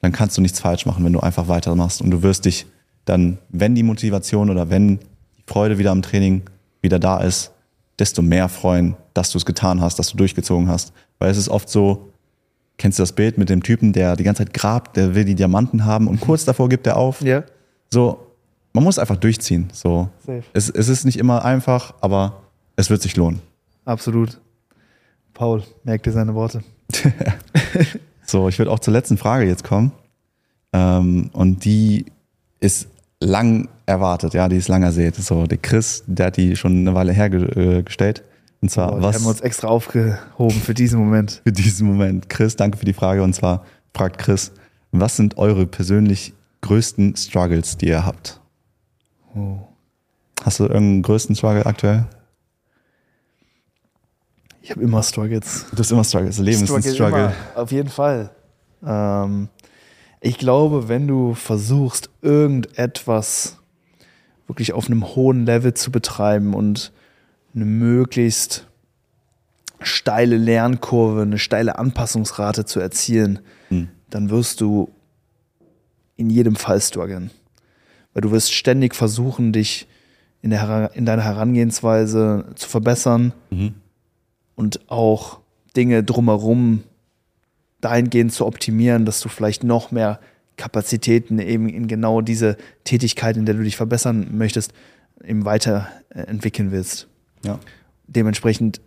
dann 0.02 0.12
kannst 0.12 0.38
du 0.38 0.42
nichts 0.42 0.60
falsch 0.60 0.86
machen, 0.86 1.04
wenn 1.06 1.14
du 1.14 1.20
einfach 1.20 1.48
weitermachst. 1.48 2.02
Und 2.02 2.12
du 2.12 2.24
wirst 2.24 2.46
dich 2.46 2.66
dann, 3.06 3.38
wenn 3.50 3.76
die 3.76 3.84
Motivation 3.84 4.50
oder 4.50 4.70
wenn 4.70 5.00
die 5.00 5.44
Freude 5.46 5.78
wieder 5.78 5.92
am 5.92 6.02
Training 6.02 6.44
wieder 6.82 7.00
da 7.00 7.20
ist, 7.20 7.52
desto 8.00 8.22
mehr 8.22 8.50
freuen, 8.50 8.96
dass 9.14 9.30
du 9.32 9.38
es 9.38 9.46
getan 9.46 9.82
hast, 9.82 10.00
dass 10.00 10.10
du 10.12 10.18
durchgezogen 10.18 10.68
hast. 10.68 10.94
Weil 11.20 11.30
es 11.32 11.38
ist 11.38 11.50
oft 11.50 11.70
so, 11.70 12.10
kennst 12.78 12.98
du 13.00 13.04
das 13.04 13.12
Bild 13.14 13.38
mit 13.38 13.50
dem 13.50 13.62
Typen, 13.64 13.94
der 13.94 14.16
die 14.16 14.24
ganze 14.24 14.44
Zeit 14.46 14.54
grabt, 14.54 14.98
der 14.98 15.14
will 15.16 15.26
die 15.26 15.36
Diamanten 15.36 15.86
haben 15.86 16.08
und 16.08 16.20
kurz 16.20 16.46
davor 16.46 16.70
gibt 16.70 16.88
er 16.88 16.98
auf. 16.98 17.22
ja, 17.22 17.44
So, 17.92 18.26
man 18.74 18.84
muss 18.84 18.98
einfach 18.98 19.18
durchziehen. 19.18 19.70
So, 19.74 20.10
Safe. 20.26 20.44
es, 20.54 20.70
es 20.70 20.88
ist 20.88 21.06
nicht 21.06 21.18
immer 21.20 21.44
einfach, 21.46 21.94
aber 22.02 22.42
es 22.76 22.90
wird 22.90 23.02
sich 23.02 23.16
lohnen. 23.16 23.40
absolut. 23.86 24.40
Paul, 25.34 25.64
merk 25.84 26.04
dir 26.04 26.12
seine 26.12 26.34
Worte. 26.36 26.62
So, 28.26 28.48
ich 28.48 28.58
würde 28.60 28.72
auch 28.72 28.80
zur 28.80 28.94
letzten 28.94 29.18
Frage 29.18 29.46
jetzt 29.46 29.64
kommen. 29.64 29.92
Ähm, 30.72 31.30
und 31.34 31.66
die 31.66 32.06
ist 32.62 32.88
lang 33.22 33.70
erwartet, 33.86 34.34
ja, 34.34 34.50
die 34.50 34.58
ist 34.58 34.68
lang 34.68 34.84
ersät. 34.84 35.16
So, 35.16 35.46
der 35.48 35.58
Chris, 35.58 36.04
der 36.08 36.28
hat 36.28 36.38
die 36.38 36.56
schon 36.56 36.80
eine 36.80 36.94
Weile 36.94 37.14
hergestellt. 37.14 38.24
Und 38.62 38.70
zwar, 38.70 38.96
die 38.96 39.02
was 39.02 39.16
haben 39.16 39.24
wir 39.24 39.30
uns 39.30 39.42
extra 39.42 39.70
aufgehoben 39.70 40.60
für 40.60 40.74
diesen 40.74 41.00
Moment. 41.00 41.42
für 41.44 41.52
diesen 41.52 41.88
Moment. 41.88 42.30
Chris, 42.30 42.56
danke 42.56 42.78
für 42.78 42.86
die 42.86 42.94
Frage. 42.94 43.24
Und 43.24 43.34
zwar 43.34 43.66
fragt 43.94 44.18
Chris, 44.18 44.52
was 44.92 45.16
sind 45.16 45.38
eure 45.38 45.66
persönlich 45.66 46.34
größten 46.62 47.16
Struggles, 47.16 47.78
die 47.78 47.88
ihr 47.88 48.06
habt? 48.06 48.40
Oh. 49.36 49.60
Hast 50.44 50.60
du 50.60 50.64
irgendeinen 50.64 51.02
größten 51.04 51.36
Struggle 51.36 51.66
aktuell? 51.66 52.06
Ich 54.62 54.70
habe 54.72 54.82
immer 54.82 55.02
Struggles. 55.02 55.66
Du 55.72 55.80
hast 55.80 55.92
immer 55.92 56.04
Struggles. 56.04 56.38
Das 56.38 56.46
Leben 56.46 56.64
ist 56.64 56.72
ein 56.72 56.84
Struggle. 56.84 57.34
Immer, 57.54 57.62
auf 57.62 57.72
jeden 57.72 57.90
Fall. 57.90 58.30
Ähm, 58.86 59.50
ich 60.22 60.38
glaube, 60.38 60.88
wenn 60.88 61.08
du 61.08 61.34
versuchst, 61.34 62.10
irgendetwas 62.22 63.58
wirklich 64.48 64.74
auf 64.74 64.88
einem 64.88 65.16
hohen 65.16 65.46
Level 65.46 65.74
zu 65.74 65.92
betreiben 65.92 66.54
und 66.54 66.92
eine 67.56 67.66
möglichst 67.66 68.68
steile 69.82 70.38
Lernkurve, 70.38 71.24
eine 71.24 71.40
steile 71.40 71.78
Anpassungsrate 71.80 72.66
zu 72.66 72.80
erzielen, 72.80 73.40
Hm. 73.70 73.88
dann 74.10 74.30
wirst 74.30 74.62
du 74.62 74.90
in 76.18 76.30
jedem 76.30 76.56
Fall 76.56 76.80
strugglen. 76.82 77.32
Weil 78.14 78.22
du 78.22 78.32
wirst 78.32 78.54
ständig 78.54 78.94
versuchen, 78.94 79.54
dich 79.54 79.88
in, 80.42 80.50
der, 80.52 80.92
in 80.94 81.06
deiner 81.06 81.24
Herangehensweise 81.24 82.46
zu 82.56 82.68
verbessern 82.70 83.34
Mhm. 83.50 83.74
und 84.56 84.90
auch 84.92 85.40
Dinge 85.76 86.04
drumherum 86.04 86.84
dahingehend 87.82 88.32
zu 88.32 88.46
optimieren, 88.46 89.06
dass 89.06 89.20
du 89.20 89.30
vielleicht 89.30 89.64
noch 89.64 89.92
mehr 89.92 90.20
Kapazitäten 90.58 91.40
eben 91.40 91.68
in 91.70 91.88
genau 91.88 92.22
diese 92.22 92.58
Tätigkeit, 92.84 93.38
in 93.38 93.46
der 93.46 93.56
du 93.56 93.64
dich 93.64 93.76
verbessern 93.76 94.28
möchtest, 94.32 94.74
eben 95.24 95.46
weiterentwickeln 95.46 96.72
willst. 96.72 97.08
Ja. 97.44 97.60
Dementsprechend 98.08 98.82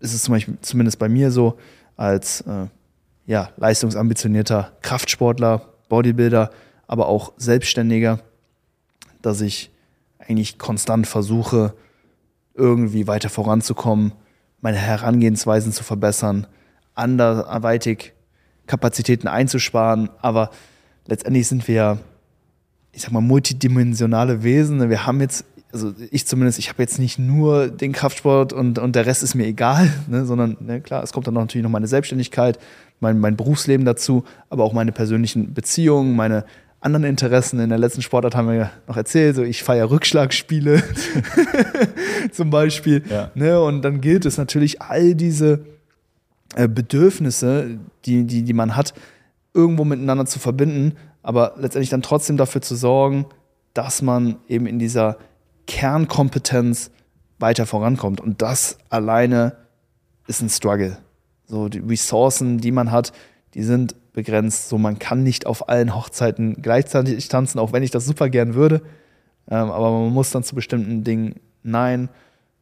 ist 0.00 0.14
es 0.14 0.22
zum 0.22 0.34
Beispiel, 0.34 0.58
zumindest 0.60 0.98
bei 0.98 1.08
mir 1.08 1.30
so, 1.30 1.58
als 1.96 2.40
äh, 2.42 2.66
ja, 3.26 3.50
leistungsambitionierter 3.56 4.72
Kraftsportler, 4.82 5.68
Bodybuilder, 5.88 6.50
aber 6.86 7.08
auch 7.08 7.32
Selbstständiger, 7.36 8.20
dass 9.22 9.40
ich 9.40 9.70
eigentlich 10.18 10.58
konstant 10.58 11.06
versuche, 11.06 11.74
irgendwie 12.54 13.06
weiter 13.06 13.28
voranzukommen, 13.28 14.12
meine 14.60 14.78
Herangehensweisen 14.78 15.72
zu 15.72 15.84
verbessern, 15.84 16.46
anderweitig 16.98 18.12
Kapazitäten 18.66 19.26
einzusparen, 19.26 20.10
aber 20.20 20.50
letztendlich 21.06 21.48
sind 21.48 21.66
wir 21.66 21.74
ja, 21.74 21.98
ich 22.92 23.02
sag 23.02 23.12
mal, 23.12 23.20
multidimensionale 23.20 24.42
Wesen. 24.44 24.76
ne? 24.76 24.90
Wir 24.90 25.06
haben 25.06 25.20
jetzt, 25.20 25.44
also 25.72 25.92
ich 26.10 26.26
zumindest, 26.26 26.58
ich 26.58 26.68
habe 26.68 26.82
jetzt 26.82 26.98
nicht 26.98 27.18
nur 27.18 27.68
den 27.68 27.92
Kraftsport 27.92 28.52
und, 28.52 28.78
und 28.78 28.94
der 28.94 29.06
Rest 29.06 29.22
ist 29.22 29.34
mir 29.34 29.46
egal, 29.46 29.90
ne, 30.06 30.24
sondern 30.24 30.56
ne, 30.60 30.80
klar, 30.80 31.02
es 31.02 31.12
kommt 31.12 31.26
dann 31.26 31.34
natürlich 31.34 31.64
noch 31.64 31.70
meine 31.70 31.88
Selbstständigkeit, 31.88 32.58
mein, 33.00 33.18
mein 33.18 33.36
Berufsleben 33.36 33.86
dazu, 33.86 34.24
aber 34.50 34.64
auch 34.64 34.72
meine 34.72 34.92
persönlichen 34.92 35.54
Beziehungen, 35.54 36.14
meine 36.14 36.44
anderen 36.80 37.04
Interessen. 37.04 37.58
In 37.58 37.70
der 37.70 37.78
letzten 37.78 38.02
Sportart 38.02 38.36
haben 38.36 38.48
wir 38.48 38.54
ja 38.54 38.70
noch 38.86 38.96
erzählt, 38.96 39.34
so 39.36 39.42
ich 39.42 39.62
feiere 39.62 39.90
Rückschlagspiele 39.90 40.82
zum 42.32 42.50
Beispiel. 42.50 43.02
Ja. 43.08 43.30
Ne, 43.34 43.60
und 43.60 43.82
dann 43.82 44.00
gilt 44.00 44.26
es 44.26 44.36
natürlich, 44.36 44.82
all 44.82 45.14
diese 45.14 45.60
äh, 46.54 46.68
Bedürfnisse, 46.68 47.78
die, 48.04 48.24
die, 48.24 48.42
die 48.42 48.52
man 48.52 48.76
hat, 48.76 48.94
irgendwo 49.54 49.84
miteinander 49.84 50.26
zu 50.26 50.38
verbinden, 50.38 50.96
aber 51.22 51.54
letztendlich 51.56 51.90
dann 51.90 52.02
trotzdem 52.02 52.36
dafür 52.36 52.60
zu 52.60 52.74
sorgen, 52.74 53.26
dass 53.74 54.02
man 54.02 54.36
eben 54.48 54.66
in 54.66 54.78
dieser 54.78 55.18
Kernkompetenz 55.66 56.90
weiter 57.38 57.66
vorankommt. 57.66 58.20
Und 58.20 58.42
das 58.42 58.78
alleine 58.88 59.56
ist 60.26 60.42
ein 60.42 60.48
Struggle. 60.48 60.98
So 61.46 61.68
die 61.68 61.78
Ressourcen, 61.78 62.58
die 62.58 62.72
man 62.72 62.90
hat, 62.90 63.12
die 63.54 63.62
sind 63.62 63.94
begrenzt. 64.12 64.68
So 64.68 64.78
man 64.78 64.98
kann 64.98 65.22
nicht 65.22 65.46
auf 65.46 65.68
allen 65.68 65.94
Hochzeiten 65.94 66.60
gleichzeitig 66.62 67.28
tanzen, 67.28 67.58
auch 67.58 67.72
wenn 67.72 67.82
ich 67.82 67.90
das 67.90 68.06
super 68.06 68.28
gern 68.28 68.54
würde. 68.54 68.82
Ähm, 69.50 69.70
aber 69.70 69.90
man 69.90 70.12
muss 70.12 70.30
dann 70.30 70.42
zu 70.42 70.54
bestimmten 70.54 71.04
Dingen 71.04 71.36
Nein 71.62 72.08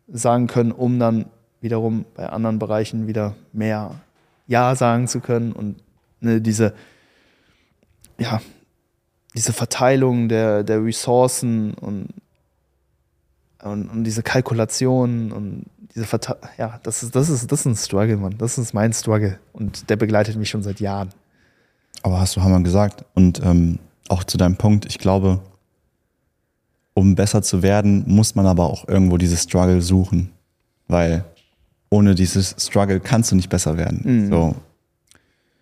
sagen 0.09 0.47
können, 0.47 0.73
um 0.73 0.99
dann 0.99 1.27
wiederum 1.61 2.05
bei 2.15 2.29
anderen 2.29 2.59
Bereichen 2.59 3.07
wieder 3.07 3.35
mehr 3.53 3.97
Ja 4.47 4.75
sagen 4.75 5.09
zu 5.09 5.21
können 5.21 5.53
und 5.53 5.77
ne, 6.21 6.41
diese, 6.41 6.75
ja, 8.19 8.41
diese 9.35 9.53
Verteilung 9.53 10.29
der, 10.29 10.63
der 10.65 10.83
Ressourcen 10.85 11.75
und, 11.75 12.09
und, 13.63 13.89
und 13.89 14.05
diese 14.05 14.23
Kalkulation 14.23 15.33
und 15.33 15.67
diese 15.95 16.07
Verte 16.07 16.37
ja, 16.59 16.79
das 16.83 17.03
ist, 17.03 17.17
das 17.17 17.29
ist, 17.31 17.51
das 17.51 17.61
ist 17.61 17.67
ein 17.67 17.77
Struggle, 17.77 18.19
Mann. 18.19 18.37
Das 18.39 18.59
ist 18.59 18.75
mein 18.75 18.93
Struggle. 18.93 19.39
Und 19.53 19.89
der 19.89 19.97
begleitet 19.97 20.37
mich 20.37 20.51
schon 20.51 20.63
seit 20.63 20.79
Jahren. 20.79 21.11
Aber 22.03 22.21
hast 22.21 22.37
du 22.37 22.43
Hammer 22.43 22.61
gesagt. 22.61 23.05
Und 23.15 23.43
ähm, 23.43 23.79
auch 24.09 24.23
zu 24.23 24.37
deinem 24.37 24.57
Punkt, 24.57 24.85
ich 24.87 24.99
glaube, 24.99 25.41
um 26.93 27.15
besser 27.15 27.43
zu 27.43 27.63
werden, 27.63 28.05
muss 28.07 28.35
man 28.35 28.47
aber 28.47 28.65
auch 28.65 28.87
irgendwo 28.89 29.17
dieses 29.17 29.45
Struggle 29.45 29.81
suchen. 29.81 30.33
Weil 30.87 31.25
ohne 31.91 32.15
dieses 32.15 32.55
Struggle 32.59 33.01
kannst 33.01 33.31
du 33.33 33.37
nicht 33.37 33.49
besser 33.49 33.77
werden. 33.77 34.01
Mhm. 34.05 34.31
So. 34.31 34.57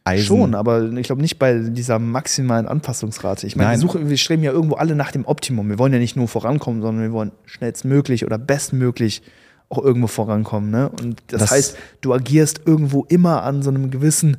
Eisen, 0.07 0.27
Schon, 0.27 0.55
aber 0.55 0.93
ich 0.93 1.07
glaube 1.07 1.23
nicht 1.23 1.39
bei 1.39 1.55
dieser 1.59 1.99
maximalen 1.99 2.67
Anpassungsrate. 2.69 3.47
Ich 3.47 3.57
meine, 3.57 3.69
wir, 3.69 3.73
Nein. 3.73 3.81
suchen, 3.81 4.11
wir 4.11 4.17
streben 4.19 4.43
ja 4.43 4.53
irgendwo 4.53 4.75
alle 4.75 4.95
nach 4.95 5.13
dem 5.13 5.25
Optimum. 5.25 5.71
Wir 5.71 5.79
wollen 5.79 5.95
ja 5.95 5.99
nicht 5.99 6.15
nur 6.15 6.29
vorankommen, 6.29 6.83
sondern 6.83 7.03
wir 7.05 7.13
wollen 7.13 7.33
schnellstmöglich 7.47 8.27
oder 8.27 8.37
bestmöglich 8.37 9.23
auch 9.71 9.79
irgendwo 9.83 10.07
vorankommen. 10.09 10.71
Ne? 10.71 10.91
Und 10.91 11.23
das, 11.29 11.41
Das- 11.43 11.51
heißt, 11.53 11.77
du 12.03 12.13
agierst 12.13 12.61
irgendwo 12.67 13.05
immer 13.09 13.45
an 13.45 13.63
so 13.63 13.71
einem 13.71 13.91
gewissen 13.91 14.37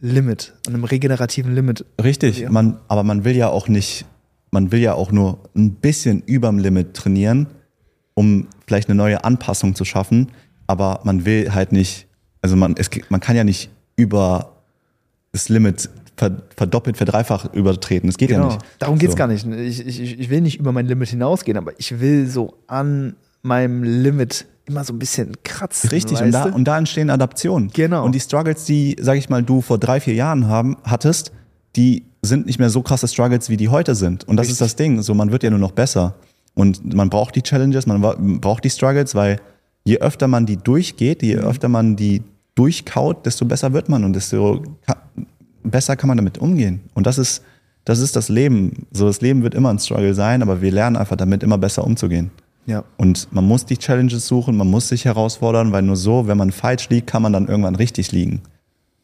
Limit, 0.00 0.54
an 0.66 0.74
einem 0.74 0.84
regenerativen 0.84 1.54
Limit. 1.54 1.84
Richtig, 2.02 2.38
Ja. 2.40 2.50
man, 2.50 2.78
aber 2.88 3.02
man 3.04 3.24
will 3.24 3.36
ja 3.36 3.48
auch 3.50 3.68
nicht, 3.68 4.06
man 4.50 4.72
will 4.72 4.80
ja 4.80 4.94
auch 4.94 5.12
nur 5.12 5.40
ein 5.54 5.74
bisschen 5.74 6.22
überm 6.22 6.58
Limit 6.58 6.94
trainieren, 6.94 7.48
um 8.14 8.48
vielleicht 8.66 8.88
eine 8.88 8.96
neue 8.96 9.24
Anpassung 9.24 9.74
zu 9.74 9.84
schaffen, 9.84 10.28
aber 10.72 11.00
man 11.04 11.24
will 11.24 11.52
halt 11.54 11.70
nicht, 11.72 12.06
also 12.40 12.56
man, 12.56 12.74
es, 12.76 12.90
man 13.10 13.20
kann 13.20 13.36
ja 13.36 13.44
nicht 13.44 13.70
über 13.96 14.56
das 15.32 15.48
Limit 15.48 15.88
ver, 16.16 16.42
verdoppelt, 16.56 16.96
verdreifacht 16.96 17.54
übertreten. 17.54 18.08
Das 18.08 18.16
geht 18.16 18.30
ja 18.30 18.36
Genau. 18.38 18.48
nicht. 18.48 18.60
Darum 18.78 18.98
geht 18.98 19.10
es 19.10 19.12
So. 19.14 19.18
gar 19.18 19.28
nicht. 19.28 19.46
Ich, 19.46 19.86
ich, 19.86 20.18
ich 20.20 20.30
will 20.30 20.40
nicht 20.40 20.58
über 20.58 20.72
mein 20.72 20.86
Limit 20.86 21.10
hinausgehen, 21.10 21.56
aber 21.56 21.72
ich 21.78 22.00
will 22.00 22.26
so 22.28 22.54
an 22.66 23.14
meinem 23.42 23.82
Limit 23.84 24.46
immer 24.66 24.84
so 24.84 24.92
ein 24.92 24.98
bisschen 24.98 25.32
kratzen. 25.44 25.90
Richtig, 25.90 26.20
und 26.20 26.30
da, 26.32 26.44
und 26.44 26.64
da 26.64 26.78
entstehen 26.78 27.10
Adaptionen. 27.10 27.70
Genau. 27.72 28.04
Und 28.04 28.14
die 28.14 28.20
Struggles, 28.20 28.64
die, 28.64 28.96
sag 29.00 29.16
ich 29.18 29.28
mal, 29.28 29.42
du 29.42 29.60
vor 29.60 29.78
drei, 29.78 30.00
vier 30.00 30.14
Jahren 30.14 30.46
haben, 30.48 30.76
hattest, 30.84 31.32
die 31.76 32.04
sind 32.22 32.46
nicht 32.46 32.58
mehr 32.58 32.70
so 32.70 32.82
krasse 32.82 33.08
Struggles, 33.08 33.48
wie 33.48 33.56
die 33.56 33.68
heute 33.68 33.94
sind. 33.94 34.24
Und 34.28 34.36
das 34.36 34.48
ist 34.48 34.60
das 34.60 34.76
Ding. 34.76 35.02
So, 35.02 35.14
man 35.14 35.32
wird 35.32 35.42
ja 35.42 35.50
nur 35.50 35.58
noch 35.58 35.72
besser. 35.72 36.14
Und 36.54 36.94
man 36.94 37.10
braucht 37.10 37.34
die 37.34 37.42
Challenges, 37.42 37.86
man 37.86 38.00
braucht 38.40 38.62
die 38.64 38.70
Struggles, 38.70 39.14
weil 39.14 39.40
je 39.84 39.98
öfter 39.98 40.28
man 40.28 40.46
die 40.46 40.56
durchgeht, 40.56 41.22
je 41.22 41.36
öfter 41.36 41.68
man 41.68 41.96
die 41.96 42.22
durchkaut, 42.54 43.24
desto 43.26 43.44
besser 43.44 43.72
wird 43.72 43.88
man 43.88 44.04
und 44.04 44.14
desto 44.14 44.62
ka 44.86 44.96
besser 45.64 45.96
kann 45.96 46.08
man 46.08 46.16
damit 46.16 46.38
umgehen. 46.38 46.80
Und 46.94 47.06
das 47.06 47.18
ist, 47.18 47.42
das 47.84 47.98
ist 48.00 48.16
das 48.16 48.28
Leben. 48.28 48.86
So, 48.92 49.06
das 49.06 49.20
Leben 49.20 49.42
wird 49.42 49.54
immer 49.54 49.70
ein 49.70 49.78
Struggle 49.78 50.12
sein, 50.14 50.42
aber 50.42 50.60
wir 50.60 50.70
lernen 50.72 50.96
einfach 50.96 51.16
damit 51.16 51.42
immer 51.42 51.56
besser 51.58 51.84
umzugehen. 51.84 52.30
ja. 52.66 52.84
Und 52.96 53.28
man 53.32 53.46
muss 53.46 53.64
die 53.64 53.76
Challenges 53.76 54.26
suchen, 54.26 54.56
man 54.56 54.68
muss 54.70 54.88
sich 54.88 55.04
herausfordern, 55.04 55.72
weil 55.72 55.82
nur 55.82 55.96
so, 55.96 56.26
wenn 56.26 56.36
man 56.38 56.50
falsch 56.52 56.88
liegt, 56.90 57.06
kann 57.06 57.22
man 57.22 57.32
dann 57.32 57.48
irgendwann 57.48 57.76
richtig 57.76 58.10
liegen. 58.12 58.40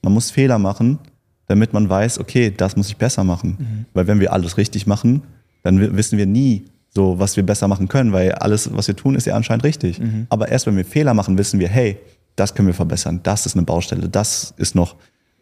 Man 0.03 0.12
muss 0.12 0.31
Fehler 0.31 0.59
machen, 0.59 0.99
damit 1.47 1.73
man 1.73 1.88
weiß, 1.88 2.19
okay, 2.21 2.53
das 2.57 2.77
muss 2.77 2.88
ich 2.88 2.97
besser 2.97 3.25
machen. 3.25 3.87
Weil 3.95 4.07
wenn 4.07 4.21
wir 4.21 4.33
alles 4.33 4.57
richtig 4.59 4.87
machen, 4.87 5.23
dann 5.62 5.81
wi- 5.81 5.97
wissen 5.97 6.19
wir 6.19 6.27
nie 6.27 6.64
so, 6.90 7.18
was 7.18 7.37
wir 7.37 7.44
besser 7.44 7.68
machen 7.68 7.88
können, 7.88 8.12
weil 8.12 8.33
alles, 8.33 8.74
was 8.74 8.88
wir 8.88 8.96
tun, 8.96 9.14
ist 9.14 9.27
ja 9.27 9.35
anscheinend 9.35 9.64
richtig. 9.64 10.01
Aber 10.31 10.48
erst 10.48 10.66
wenn 10.66 10.77
wir 10.77 10.85
Fehler 10.85 11.14
machen, 11.14 11.37
wissen 11.38 11.61
wir, 11.61 11.68
hey, 11.68 11.98
das 12.37 12.55
können 12.55 12.68
wir 12.68 12.74
verbessern, 12.74 13.20
das 13.22 13.46
ist 13.46 13.57
eine 13.57 13.64
Baustelle, 13.64 14.09
das 14.09 14.55
ist 14.57 14.74
noch 14.74 14.96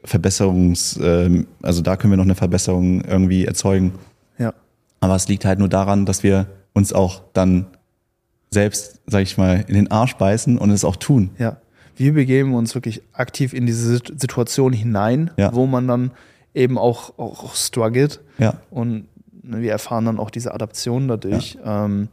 Verbesserungs, 0.05 0.99
ähm, 1.03 1.47
also 1.63 1.83
da 1.83 1.97
können 1.97 2.13
wir 2.13 2.17
noch 2.17 2.25
eine 2.25 2.35
Verbesserung 2.35 3.03
irgendwie 3.03 3.45
erzeugen. 3.45 3.93
ja. 4.39 4.55
Aber 5.01 5.15
es 5.15 5.29
liegt 5.29 5.45
halt 5.45 5.59
nur 5.59 5.69
daran, 5.69 6.07
dass 6.07 6.23
wir 6.23 6.47
uns 6.73 6.93
auch 6.95 7.23
dann 7.35 7.67
selbst, 8.51 9.01
sag 9.07 9.23
ich 9.23 9.37
mal, 9.37 9.65
in 9.69 9.75
den 9.75 9.91
Arsch 9.91 10.15
beißen 10.17 10.57
und 10.59 10.71
es 10.71 10.85
auch 10.85 10.97
tun. 10.97 11.31
Ja, 11.39 11.59
wir 11.97 12.15
begeben 12.15 12.55
uns 12.55 12.75
wirklich 12.75 13.03
aktiv 13.13 13.53
in 13.53 13.67
diese 13.67 13.95
Sit- 13.97 14.19
Situation 14.21 14.73
hinein, 14.73 15.31
Ja. 15.37 15.55
wo 15.55 15.67
man 15.67 15.87
dann 15.87 16.11
eben 16.55 16.79
auch, 16.79 17.19
auch, 17.19 17.45
auch 17.45 17.55
struggelt 17.55 18.21
Ja. 18.39 18.55
und 18.71 19.07
ne, 19.47 19.63
wir 19.63 19.73
erfahren 19.73 20.05
dann 20.05 20.19
auch 20.19 20.31
diese 20.31 20.53
Adaption 20.53 21.09
dadurch. 21.09 21.59
Ähm, 21.65 22.09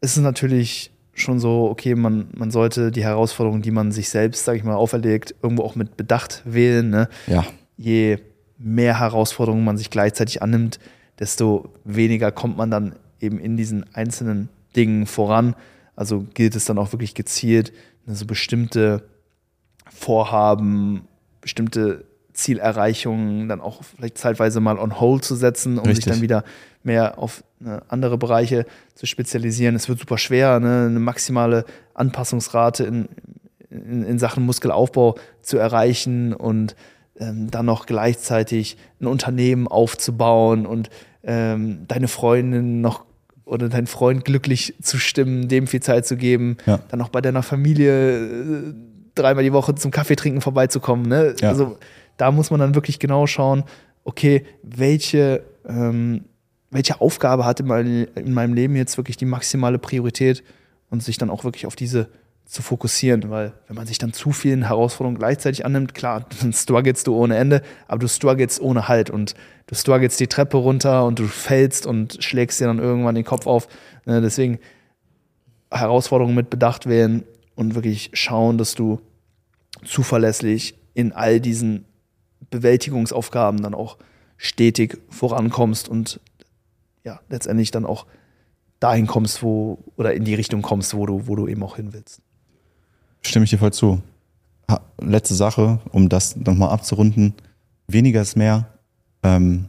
es 0.00 0.16
ist 0.16 0.22
natürlich 0.22 0.90
schon 1.14 1.38
so, 1.38 1.68
okay, 1.70 1.94
man, 1.94 2.26
man 2.34 2.50
sollte 2.50 2.90
die 2.90 3.04
Herausforderungen, 3.04 3.62
die 3.62 3.70
man 3.70 3.92
sich 3.92 4.08
selbst, 4.08 4.44
sage 4.44 4.58
ich 4.58 4.64
mal, 4.64 4.74
auferlegt, 4.74 5.34
irgendwo 5.42 5.62
auch 5.62 5.76
mit 5.76 5.96
Bedacht 5.96 6.42
wählen. 6.44 6.90
Ne? 6.90 7.08
Ja. 7.26 7.44
Je 7.76 8.18
mehr 8.58 8.98
Herausforderungen 8.98 9.64
man 9.64 9.76
sich 9.76 9.90
gleichzeitig 9.90 10.42
annimmt, 10.42 10.78
desto 11.18 11.72
weniger 11.84 12.32
kommt 12.32 12.56
man 12.56 12.70
dann 12.70 12.96
eben 13.20 13.38
in 13.38 13.56
diesen 13.56 13.84
einzelnen 13.94 14.48
Dingen 14.74 15.06
voran. 15.06 15.54
Also 15.96 16.26
gilt 16.34 16.56
es 16.56 16.64
dann 16.64 16.78
auch 16.78 16.92
wirklich 16.92 17.14
gezielt, 17.14 17.72
ne, 18.06 18.14
so 18.14 18.26
bestimmte 18.26 19.08
Vorhaben, 19.88 21.06
bestimmte 21.40 22.04
Zielerreichungen 22.34 23.48
dann 23.48 23.60
auch 23.60 23.82
vielleicht 23.82 24.18
zeitweise 24.18 24.60
mal 24.60 24.78
on 24.78 25.00
hold 25.00 25.24
zu 25.24 25.34
setzen, 25.34 25.78
um 25.78 25.84
sich 25.86 25.98
Richtig. 25.98 26.12
dann 26.12 26.22
wieder 26.22 26.44
mehr 26.82 27.18
auf 27.18 27.42
ne, 27.60 27.82
andere 27.88 28.18
Bereiche 28.18 28.66
zu 28.94 29.06
spezialisieren. 29.06 29.74
Es 29.74 29.88
wird 29.88 30.00
super 30.00 30.18
schwer, 30.18 30.60
ne, 30.60 30.86
eine 30.90 31.00
maximale 31.00 31.64
Anpassungsrate 31.94 32.84
in, 32.84 33.08
in, 33.70 34.04
in 34.04 34.18
Sachen 34.18 34.44
Muskelaufbau 34.44 35.16
zu 35.42 35.56
erreichen 35.58 36.34
und 36.34 36.76
ähm, 37.18 37.50
dann 37.50 37.66
noch 37.66 37.86
gleichzeitig 37.86 38.76
ein 39.00 39.06
Unternehmen 39.06 39.68
aufzubauen 39.68 40.66
und 40.66 40.90
ähm, 41.22 41.84
deine 41.88 42.08
Freundin 42.08 42.80
noch 42.80 43.04
oder 43.46 43.68
deinen 43.68 43.86
Freund 43.86 44.24
glücklich 44.24 44.74
zu 44.82 44.98
stimmen, 44.98 45.48
dem 45.48 45.66
viel 45.66 45.80
Zeit 45.80 46.06
zu 46.06 46.16
geben, 46.16 46.56
Ja. 46.66 46.80
dann 46.88 47.00
auch 47.02 47.10
bei 47.10 47.20
deiner 47.20 47.42
Familie 47.42 48.18
äh, 48.18 48.74
dreimal 49.14 49.44
die 49.44 49.52
Woche 49.52 49.74
zum 49.74 49.90
Kaffee 49.90 50.16
trinken 50.16 50.40
vorbeizukommen. 50.40 51.06
Ne? 51.06 51.34
Ja. 51.40 51.50
Also 51.50 51.78
da 52.16 52.30
muss 52.30 52.50
man 52.50 52.60
dann 52.60 52.74
wirklich 52.74 52.98
genau 52.98 53.26
schauen, 53.26 53.64
okay, 54.04 54.44
welche, 54.62 55.42
ähm, 55.66 56.24
welche 56.70 57.00
Aufgabe 57.00 57.44
hat 57.44 57.60
in, 57.60 57.66
mein, 57.66 57.86
in 58.14 58.32
meinem 58.32 58.54
Leben 58.54 58.76
jetzt 58.76 58.96
wirklich 58.96 59.16
die 59.16 59.24
maximale 59.24 59.78
Priorität 59.78 60.42
und 60.90 61.02
sich 61.02 61.18
dann 61.18 61.30
auch 61.30 61.44
wirklich 61.44 61.66
auf 61.66 61.76
diese 61.76 62.08
zu 62.46 62.60
fokussieren, 62.60 63.30
weil 63.30 63.54
wenn 63.68 63.76
man 63.76 63.86
sich 63.86 63.98
dann 63.98 64.12
zu 64.12 64.32
vielen 64.32 64.66
Herausforderungen 64.66 65.18
gleichzeitig 65.18 65.64
annimmt, 65.64 65.94
klar, 65.94 66.26
dann 66.40 66.52
strugglest 66.52 67.06
du 67.06 67.16
ohne 67.16 67.36
Ende, 67.36 67.62
aber 67.88 68.00
du 68.00 68.08
strugglest 68.08 68.60
ohne 68.60 68.86
Halt 68.86 69.10
und 69.10 69.34
du 69.66 69.74
strugglest 69.74 70.20
die 70.20 70.26
Treppe 70.26 70.58
runter 70.58 71.04
und 71.06 71.18
du 71.18 71.26
fällst 71.26 71.86
und 71.86 72.22
schlägst 72.22 72.60
dir 72.60 72.66
dann 72.66 72.78
irgendwann 72.78 73.14
den 73.14 73.24
Kopf 73.24 73.46
auf. 73.46 73.66
Ne, 74.04 74.20
deswegen 74.20 74.58
Herausforderungen 75.70 76.36
mit 76.36 76.50
Bedacht 76.50 76.86
wählen 76.86 77.24
und 77.54 77.74
wirklich 77.74 78.10
schauen, 78.12 78.58
dass 78.58 78.74
du 78.74 79.00
zuverlässig 79.84 80.78
in 80.92 81.12
all 81.12 81.40
diesen 81.40 81.86
Bewältigungsaufgaben 82.50 83.62
dann 83.62 83.74
auch 83.74 83.98
stetig 84.36 84.98
vorankommst 85.10 85.88
und 85.88 86.20
ja, 87.04 87.20
letztendlich 87.28 87.70
dann 87.70 87.84
auch 87.84 88.06
dahin 88.80 89.06
kommst, 89.06 89.42
wo 89.42 89.78
oder 89.96 90.14
in 90.14 90.24
die 90.24 90.34
Richtung 90.34 90.62
kommst, 90.62 90.94
wo 90.94 91.06
du, 91.06 91.26
wo 91.26 91.36
du 91.36 91.48
eben 91.48 91.62
auch 91.62 91.76
hin 91.76 91.92
willst. 91.92 92.20
Stimme 93.22 93.44
ich 93.44 93.50
dir 93.50 93.58
voll 93.58 93.72
zu. 93.72 94.02
Ha, 94.70 94.80
letzte 95.00 95.34
Sache, 95.34 95.80
um 95.92 96.08
das 96.08 96.36
nochmal 96.36 96.70
abzurunden. 96.70 97.34
Weniger 97.86 98.22
ist 98.22 98.36
mehr. 98.36 98.68
Ähm, 99.22 99.66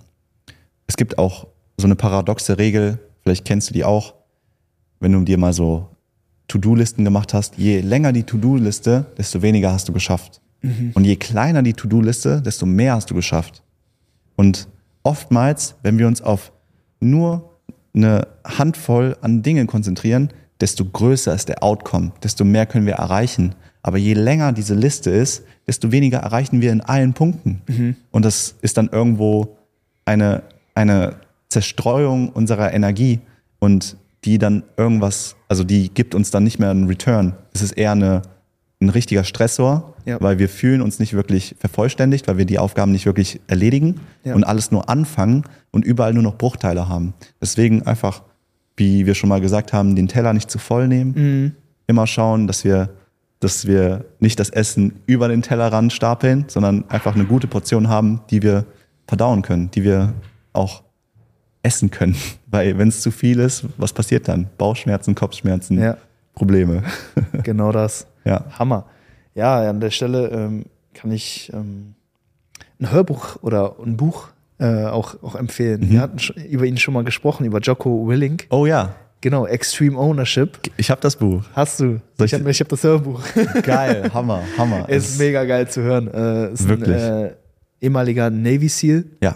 es 0.88 0.98
gibt 0.98 1.18
auch 1.18 1.48
so 1.78 1.88
eine 1.88 1.96
paradoxe 1.96 2.58
Regel, 2.58 3.00
vielleicht 3.22 3.46
kennst 3.46 3.70
du 3.70 3.74
die 3.74 3.84
auch, 3.84 4.14
wenn 5.00 5.12
du 5.12 5.22
dir 5.22 5.38
mal 5.38 5.54
so 5.54 5.90
To-Do-Listen 6.48 7.04
gemacht 7.04 7.34
hast. 7.34 7.58
Je 7.58 7.82
länger 7.82 8.14
die 8.14 8.24
To-Do-Liste, 8.24 9.06
desto 9.18 9.42
weniger 9.42 9.72
hast 9.72 9.88
du 9.88 9.94
geschafft. 9.94 10.42
Und 10.94 11.04
je 11.04 11.16
kleiner 11.16 11.64
die 11.64 11.74
To-Do-Liste, 11.74 12.42
desto 12.42 12.66
mehr 12.66 12.96
hast 12.96 13.10
du 13.10 13.16
geschafft. 13.16 13.64
Und 14.36 14.68
oftmals, 15.04 15.76
wenn 15.84 15.98
wir 15.98 16.08
uns 16.08 16.22
auf 16.22 16.52
nur 17.00 17.52
eine 17.94 18.28
Handvoll 18.44 19.16
an 19.22 19.42
Dingen 19.42 19.68
konzentrieren, 19.68 20.30
desto 20.60 20.86
größer 20.86 21.34
ist 21.34 21.50
der 21.50 21.64
Outcome, 21.64 22.12
desto 22.24 22.44
mehr 22.44 22.66
können 22.66 22.86
wir 22.86 22.96
erreichen. 22.96 23.56
Aber 23.82 23.98
je 23.98 24.14
länger 24.14 24.52
diese 24.52 24.74
Liste 24.74 25.10
ist, 25.12 25.44
desto 25.68 25.92
weniger 25.92 26.20
erreichen 26.20 26.62
wir 26.62 26.72
in 26.72 26.82
allen 26.82 27.14
Punkten. 27.14 27.62
Und 28.12 28.26
das 28.26 28.56
ist 28.62 28.78
dann 28.78 28.90
irgendwo 28.90 29.58
eine, 30.06 30.44
eine 30.74 31.16
Zerstreuung 31.50 32.30
unserer 32.30 32.74
Energie 32.74 33.20
und 33.60 33.98
die 34.24 34.40
dann 34.40 34.64
irgendwas, 34.76 35.36
also 35.48 35.64
die 35.64 35.90
gibt 35.90 36.16
uns 36.16 36.32
dann 36.32 36.44
nicht 36.44 36.58
mehr 36.60 36.72
einen 36.72 36.88
Return. 36.88 37.36
Es 37.54 37.62
ist 37.62 37.74
eher 37.74 37.92
eine, 37.92 38.24
ein 38.82 38.90
richtiger 38.90 39.24
Stressor, 39.24 39.95
Ja. 40.06 40.18
weil 40.22 40.38
wir 40.40 40.50
fühlen 40.50 40.82
uns 40.82 41.00
nicht 41.00 41.14
wirklich 41.14 41.56
vervollständigt, 41.60 42.28
weil 42.28 42.38
wir 42.38 42.46
die 42.46 42.60
Aufgaben 42.60 42.92
nicht 42.92 43.06
wirklich 43.06 43.42
erledigen 43.48 44.00
Ja. 44.24 44.36
und 44.36 44.44
alles 44.44 44.72
nur 44.72 44.88
anfangen 44.90 45.44
und 45.72 45.84
überall 45.86 46.14
nur 46.14 46.24
noch 46.24 46.38
Bruchteile 46.38 46.88
haben. 46.88 47.14
Deswegen 47.42 47.84
einfach, 47.84 48.22
wie 48.78 49.06
wir 49.06 49.16
schon 49.16 49.30
mal 49.30 49.42
gesagt 49.42 49.74
haben, 49.74 49.96
den 49.96 50.08
Teller 50.08 50.34
nicht 50.34 50.52
zu 50.52 50.60
voll 50.60 50.88
nehmen. 50.88 51.56
Immer 51.88 52.08
schauen, 52.08 52.46
dass 52.48 52.64
wir, 52.64 52.90
dass 53.40 53.66
wir 53.68 54.06
nicht 54.20 54.40
das 54.40 54.50
Essen 54.50 54.94
über 55.08 55.28
den 55.28 55.42
Tellerrand 55.42 55.92
stapeln, 55.94 56.46
sondern 56.48 56.84
einfach 56.90 57.16
eine 57.16 57.26
gute 57.26 57.48
Portion 57.48 57.90
haben, 57.90 58.22
die 58.30 58.42
wir 58.44 58.66
verdauen 59.08 59.42
können, 59.42 59.70
die 59.72 59.84
wir 59.84 60.14
auch 60.54 60.84
essen 61.64 61.90
können. 61.92 62.16
Weil 62.48 62.78
wenn 62.78 62.88
es 62.90 63.02
zu 63.02 63.12
viel 63.12 63.40
ist, 63.40 63.66
was 63.78 63.92
passiert 63.94 64.28
dann? 64.28 64.48
Bauchschmerzen, 64.58 65.16
Kopfschmerzen, 65.16 65.80
Ja, 65.82 65.98
Probleme. 66.34 66.84
genau 67.44 67.72
das. 67.72 68.06
ja. 68.24 68.44
Hammer. 68.60 68.86
Ja, 69.36 69.70
an 69.70 69.80
der 69.80 69.92
Stelle 69.92 70.30
ähm, 70.30 70.66
kann 70.94 71.12
ich 71.12 71.52
ähm, 71.54 71.94
ein 72.80 72.92
Hörbuch 72.92 73.38
oder 73.42 73.76
ein 73.86 73.98
Buch 73.98 74.30
äh, 74.60 74.86
auch, 74.86 75.22
auch 75.22 75.36
empfehlen. 75.36 75.82
Mhm. 75.82 75.90
Wir 75.92 76.02
hatten 76.02 76.20
schon, 76.20 76.38
über 76.38 76.66
ihn 76.66 76.78
schon 76.78 76.94
mal 76.94 77.04
gesprochen, 77.04 77.46
über 77.46 77.60
Jocko 77.60 78.08
Willink. 78.08 78.48
Oh 78.50 78.66
ja, 78.66 78.96
Genau, 79.22 79.48
Extreme 79.48 79.98
Ownership. 79.98 80.60
ich 80.78 80.92
habe 80.92 81.02
das 81.02 81.16
Buch. 81.16 81.42
Hast 81.54 81.80
du? 81.80 82.00
Soll 82.18 82.28
Ich 82.28 82.34
ich- 82.34 82.40
habe 82.40 82.52
hab 82.52 82.68
das 82.70 82.84
Hörbuch. 82.84 83.22
Geil, 83.64 84.12
Hammer, 84.14 84.44
Hammer. 84.58 84.88
ist 84.90 85.12
Es- 85.14 85.18
mega 85.18 85.44
geil 85.46 85.68
zu 85.68 85.82
hören. 85.82 86.08
Äh, 86.14 86.52
ist 86.54 86.68
Wirklich. 86.68 87.02
ein 87.02 87.26
äh, 87.26 87.32
ehemaliger 87.82 88.30
Navy 88.30 88.68
SEAL, 88.70 89.06
Ja, 89.24 89.36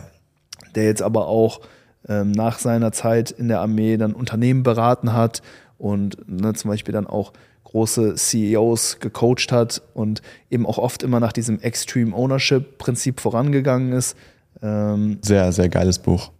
der 0.75 0.83
jetzt 0.83 1.01
aber 1.01 1.27
auch 1.27 1.61
ähm, 2.07 2.31
nach 2.33 2.59
seiner 2.59 2.91
Zeit 2.91 3.31
in 3.31 3.47
der 3.47 3.61
Armee 3.61 3.97
dann 3.97 4.13
Unternehmen 4.13 4.61
beraten 4.61 5.13
hat 5.13 5.41
und 5.79 6.17
ne, 6.29 6.53
zum 6.53 6.69
Beispiel 6.69 6.93
dann 6.93 7.07
auch 7.07 7.33
große 7.69 8.15
CEOs 8.15 8.99
gecoacht 8.99 9.51
hat 9.51 9.81
und 9.93 10.21
eben 10.49 10.65
auch 10.65 10.77
oft 10.77 11.03
immer 11.03 11.19
nach 11.19 11.31
diesem 11.33 11.59
Extreme 11.61 12.15
Ownership 12.15 12.77
Prinzip 12.77 13.19
vorangegangen 13.19 13.91
ist. 13.93 14.15
Ähm, 14.61 15.19
sehr, 15.21 15.51
sehr 15.51 15.69
geiles 15.69 15.99
Buch. 15.99 16.31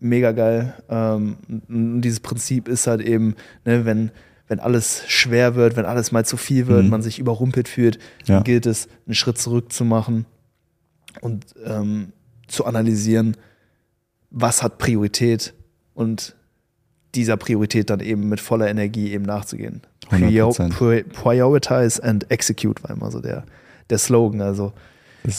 mega 0.00 0.30
geil. 0.32 0.74
Ähm, 0.88 1.36
und 1.68 2.00
dieses 2.02 2.20
Prinzip 2.20 2.68
ist 2.68 2.86
halt 2.86 3.00
eben, 3.00 3.34
ne, 3.64 3.84
wenn, 3.84 4.12
wenn 4.46 4.60
alles 4.60 5.02
schwer 5.08 5.56
wird, 5.56 5.76
wenn 5.76 5.84
alles 5.84 6.12
mal 6.12 6.24
zu 6.24 6.36
viel 6.36 6.68
wird, 6.68 6.84
Mhm. 6.84 6.90
man 6.90 7.02
sich 7.02 7.18
überrumpelt 7.18 7.66
fühlt, 7.68 7.98
Ja. 8.24 8.36
dann 8.36 8.44
gilt 8.44 8.64
es, 8.66 8.88
einen 9.06 9.14
Schritt 9.16 9.38
zurück 9.38 9.72
zu 9.72 9.84
machen 9.84 10.24
und 11.20 11.46
ähm, 11.64 12.12
zu 12.46 12.64
analysieren, 12.64 13.36
was 14.30 14.62
hat 14.62 14.78
Priorität 14.78 15.52
und 15.94 16.36
dieser 17.16 17.36
Priorität 17.36 17.90
dann 17.90 18.00
eben 18.00 18.28
mit 18.28 18.40
voller 18.40 18.68
Energie 18.68 19.10
eben 19.12 19.24
nachzugehen. 19.24 19.82
Prior 20.08 20.50
100%. 20.50 20.70
pri 20.70 21.02
prioritize 21.04 22.02
and 22.02 22.30
execute 22.30 22.82
war 22.82 22.90
immer 22.90 23.10
so 23.10 23.20
der, 23.20 23.44
der 23.90 23.98
Slogan. 23.98 24.40
Also 24.40 24.72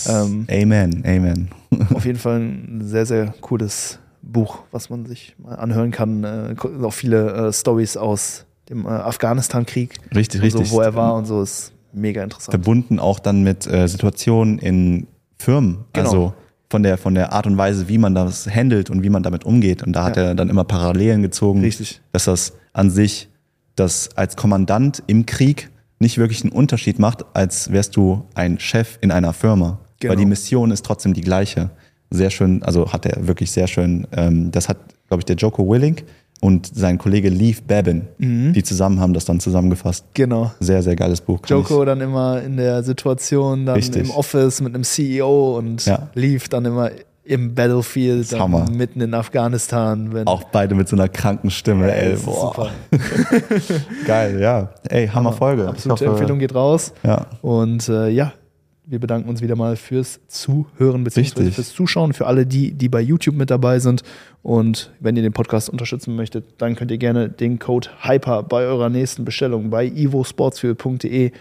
Ähm. 0.07 0.45
Amen, 0.51 1.03
Amen. 1.05 1.49
auf 1.93 2.05
jeden 2.05 2.19
Fall 2.19 2.39
ein 2.39 2.81
sehr, 2.83 3.05
sehr 3.05 3.33
cooles 3.41 3.99
Buch, 4.21 4.59
was 4.71 4.89
man 4.89 5.05
sich 5.05 5.35
mal 5.37 5.55
anhören 5.55 5.91
kann. 5.91 6.23
Äh, 6.23 6.55
auch 6.83 6.93
viele 6.93 7.47
äh, 7.47 7.53
Stories 7.53 7.97
aus 7.97 8.45
dem 8.69 8.85
äh, 8.85 8.89
Afghanistan-Krieg, 8.89 9.95
Richtig, 10.15 10.41
richtig. 10.41 10.67
so, 10.69 10.75
wo 10.75 10.81
er 10.81 10.93
war 10.93 11.15
und 11.15 11.25
so, 11.25 11.41
ist 11.41 11.71
mega 11.93 12.23
interessant. 12.23 12.51
Verbunden 12.51 12.99
auch 12.99 13.17
dann 13.19 13.41
mit 13.41 13.65
äh, 13.65 13.87
Situationen 13.87 14.59
in 14.59 15.07
Firmen. 15.37 15.85
Genau. 15.93 16.07
Also 16.09 16.33
von 16.69 16.83
der, 16.83 16.97
von 16.99 17.15
der 17.15 17.31
Art 17.33 17.47
und 17.47 17.57
Weise, 17.57 17.87
wie 17.87 17.97
man 17.97 18.13
das 18.13 18.47
handelt 18.47 18.91
und 18.91 19.01
wie 19.01 19.09
man 19.09 19.23
damit 19.23 19.43
umgeht. 19.43 19.81
Und 19.81 19.93
da 19.93 20.03
hat 20.03 20.17
Ja. 20.17 20.23
er 20.23 20.35
dann 20.35 20.49
immer 20.49 20.65
Parallelen 20.65 21.23
gezogen. 21.23 21.61
Richtig. 21.61 21.99
Dass 22.11 22.25
das 22.25 22.53
an 22.73 22.91
sich, 22.91 23.29
das 23.79 24.09
als 24.15 24.35
Kommandant 24.35 25.01
im 25.07 25.25
Krieg 25.25 25.69
nicht 25.99 26.17
wirklich 26.17 26.43
einen 26.43 26.51
Unterschied 26.51 26.99
macht, 26.99 27.25
als 27.33 27.71
wärst 27.71 27.95
du 27.95 28.23
ein 28.35 28.59
Chef 28.59 28.97
in 29.01 29.11
einer 29.11 29.33
Firma. 29.33 29.79
Genau. 29.99 30.11
Weil 30.11 30.17
die 30.17 30.25
Mission 30.25 30.71
ist 30.71 30.85
trotzdem 30.85 31.13
die 31.13 31.21
gleiche. 31.21 31.71
Sehr 32.09 32.29
schön, 32.29 32.63
also 32.63 32.91
hat 32.93 33.05
er 33.05 33.27
wirklich 33.27 33.51
sehr 33.51 33.67
schön, 33.67 34.07
ähm, 34.13 34.49
das 34.51 34.69
hat, 34.69 34.77
glaube 35.07 35.21
ich, 35.21 35.25
der 35.25 35.35
Joko 35.35 35.69
Willink 35.69 36.03
und 36.41 36.71
sein 36.73 36.97
Kollege 36.97 37.29
Leaf 37.29 37.61
Babin, 37.63 38.07
Mhm. 38.17 38.53
die 38.53 38.63
zusammen 38.63 38.99
haben 39.01 39.13
das 39.13 39.25
dann 39.25 39.39
zusammengefasst. 39.41 40.05
Genau. 40.13 40.51
Sehr, 40.61 40.81
sehr 40.81 40.95
geiles 40.95 41.19
Buch. 41.21 41.39
Joko 41.45 41.83
dann 41.83 41.99
immer 42.01 42.41
in 42.41 42.55
der 42.57 42.81
Situation, 42.83 43.65
dann 43.65 43.75
Richtig. 43.75 44.03
im 44.05 44.11
Office 44.11 44.61
mit 44.61 44.73
einem 44.73 44.85
CEO 44.85 45.57
und 45.57 45.85
Ja. 45.85 46.07
lief 46.15 46.47
dann 46.47 46.63
immer 46.65 46.91
im 47.29 47.53
Battlefield, 47.53 48.31
Hammer. 48.39 48.65
mitten 48.71 49.01
in 49.01 49.13
Afghanistan. 49.13 50.23
Auch 50.25 50.43
beide 50.45 50.73
mit 50.75 50.87
so 50.89 50.95
einer 50.95 51.07
kranken 51.07 51.51
Stimme, 51.51 51.93
ey. 51.93 52.11
das 52.11 52.19
ist 52.21 52.25
Boah. 52.25 52.53
super. 52.55 52.71
Geil, 54.07 54.39
ja. 54.41 54.69
Ey, 54.89 55.07
Hammer 55.07 55.33
Folge. 55.33 55.63
Ich 55.63 55.69
Absolute 55.69 56.05
hoffe- 56.05 56.11
Empfehlung 56.13 56.39
geht 56.39 56.55
raus. 56.55 56.93
Ja, 57.03 57.27
Und 57.41 57.87
äh, 57.87 58.09
ja, 58.09 58.33
wir 58.85 58.99
bedanken 58.99 59.29
uns 59.29 59.41
wieder 59.41 59.55
mal 59.55 59.75
fürs 59.75 60.19
Zuhören 60.27 61.03
bzw. 61.03 61.51
Fürs 61.51 61.71
Zuschauen, 61.73 62.13
für 62.13 62.25
alle 62.25 62.47
die, 62.47 62.71
die 62.73 62.89
bei 62.89 63.01
YouTube 63.01 63.35
mit 63.35 63.51
dabei 63.51 63.77
sind. 63.79 64.01
Und 64.41 64.91
wenn 64.99 65.15
ihr 65.15 65.21
den 65.21 65.33
Podcast 65.33 65.69
unterstützen 65.69 66.15
möchtet, 66.15 66.45
dann 66.57 66.75
könnt 66.75 66.89
ihr 66.89 66.97
gerne 66.97 67.29
den 67.29 67.59
Code 67.59 67.89
HYPER 68.01 68.41
bei 68.43 68.63
eurer 68.63 68.89
nächsten 68.89 69.23
Bestellung 69.25 69.69
bei 69.69 69.85
ivosportsfuel.de 69.85 71.31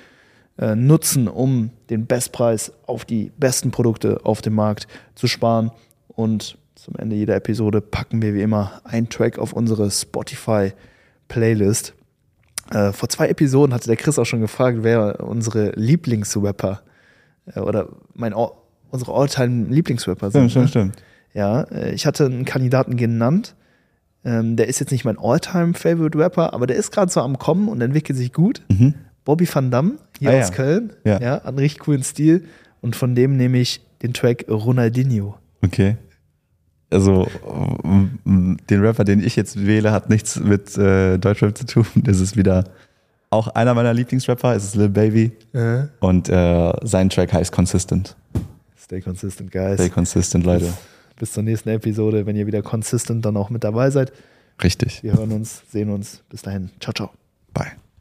äh, 0.58 0.74
nutzen, 0.74 1.28
um 1.28 1.70
den 1.90 2.06
Bestpreis 2.06 2.72
auf 2.86 3.04
die 3.04 3.30
besten 3.38 3.70
Produkte 3.70 4.20
auf 4.24 4.42
dem 4.42 4.54
Markt 4.54 4.88
zu 5.14 5.26
sparen. 5.26 5.70
Und 6.08 6.58
zum 6.74 6.94
Ende 6.96 7.16
jeder 7.16 7.36
Episode 7.36 7.80
packen 7.80 8.22
wir 8.22 8.34
wie 8.34 8.42
immer 8.42 8.80
einen 8.84 9.08
Track 9.08 9.38
auf 9.38 9.52
unsere 9.52 9.90
Spotify-Playlist. 9.90 11.94
Äh, 12.70 12.92
vor 12.92 13.08
zwei 13.08 13.28
Episoden 13.28 13.72
hatte 13.72 13.86
der 13.86 13.96
Chris 13.96 14.18
auch 14.18 14.24
schon 14.24 14.40
gefragt, 14.40 14.78
wer 14.82 15.24
unsere 15.24 15.72
Lieblingsrapper 15.76 16.82
äh, 17.54 17.60
oder 17.60 17.88
mein 18.14 18.34
unsere 18.90 19.12
All-Time-Lieblingsrapper 19.12 20.30
sind. 20.30 20.50
stimmt, 20.50 20.70
stimmt, 20.70 20.86
ne? 20.86 20.92
stimmt. 20.92 21.04
Ja, 21.34 21.62
äh, 21.62 21.92
ich 21.92 22.06
hatte 22.06 22.26
einen 22.26 22.44
Kandidaten 22.44 22.96
genannt. 22.96 23.54
Ähm, 24.24 24.56
der 24.56 24.68
ist 24.68 24.80
jetzt 24.80 24.90
nicht 24.90 25.04
mein 25.04 25.18
All-Time-Favorite-Rapper, 25.18 26.52
aber 26.52 26.66
der 26.66 26.76
ist 26.76 26.90
gerade 26.90 27.12
so 27.12 27.20
am 27.20 27.38
Kommen 27.38 27.68
und 27.68 27.80
entwickelt 27.80 28.18
sich 28.18 28.32
gut. 28.32 28.62
Mhm. 28.68 28.94
Bobby 29.24 29.48
Van 29.52 29.70
Damme 29.70 29.98
hier 30.18 30.30
Ah, 30.30 30.40
aus 30.40 30.48
ja. 30.50 30.54
Köln. 30.54 30.92
Ja. 31.04 31.20
ja, 31.20 31.38
einen 31.44 31.58
richtig 31.58 31.80
coolen 31.80 32.02
Stil. 32.02 32.44
Und 32.80 32.96
von 32.96 33.14
dem 33.14 33.36
nehme 33.36 33.58
ich 33.58 33.80
den 34.02 34.12
Track 34.14 34.46
Ronaldinho. 34.48 35.36
Okay. 35.64 35.96
Also, 36.90 37.28
den 37.84 38.80
Rapper, 38.80 39.04
den 39.04 39.22
ich 39.22 39.36
jetzt 39.36 39.66
wähle, 39.66 39.92
hat 39.92 40.08
nichts 40.08 40.38
mit 40.40 40.76
äh, 40.78 41.18
Deutschrap 41.18 41.56
zu 41.58 41.66
tun. 41.66 41.86
Das 41.96 42.20
ist 42.20 42.36
wieder 42.36 42.64
auch 43.30 43.48
einer 43.48 43.74
meiner 43.74 43.92
Lieblingsrapper. 43.92 44.54
Es 44.56 44.64
ist 44.64 44.74
Lil 44.76 44.88
Baby. 44.88 45.32
Und 46.00 46.28
äh, 46.30 46.72
sein 46.82 47.10
Track 47.10 47.32
heißt 47.34 47.52
Consistent. 47.52 48.16
Stay 48.78 49.02
consistent, 49.02 49.50
guys. 49.52 49.74
Stay 49.74 49.90
consistent, 49.90 50.46
Leute. 50.46 50.72
Bis 51.16 51.32
zur 51.32 51.42
nächsten 51.42 51.68
Episode, 51.68 52.24
wenn 52.24 52.36
ihr 52.36 52.46
wieder 52.46 52.62
consistent 52.62 53.22
dann 53.26 53.36
auch 53.36 53.50
mit 53.50 53.64
dabei 53.64 53.90
seid. 53.90 54.12
Richtig. 54.62 55.02
Wir 55.02 55.12
hören 55.12 55.32
uns, 55.32 55.62
sehen 55.70 55.90
uns. 55.90 56.22
Bis 56.30 56.40
dahin. 56.40 56.70
Ciao, 56.80 56.94
ciao. 56.94 57.10
Bye. 57.52 57.72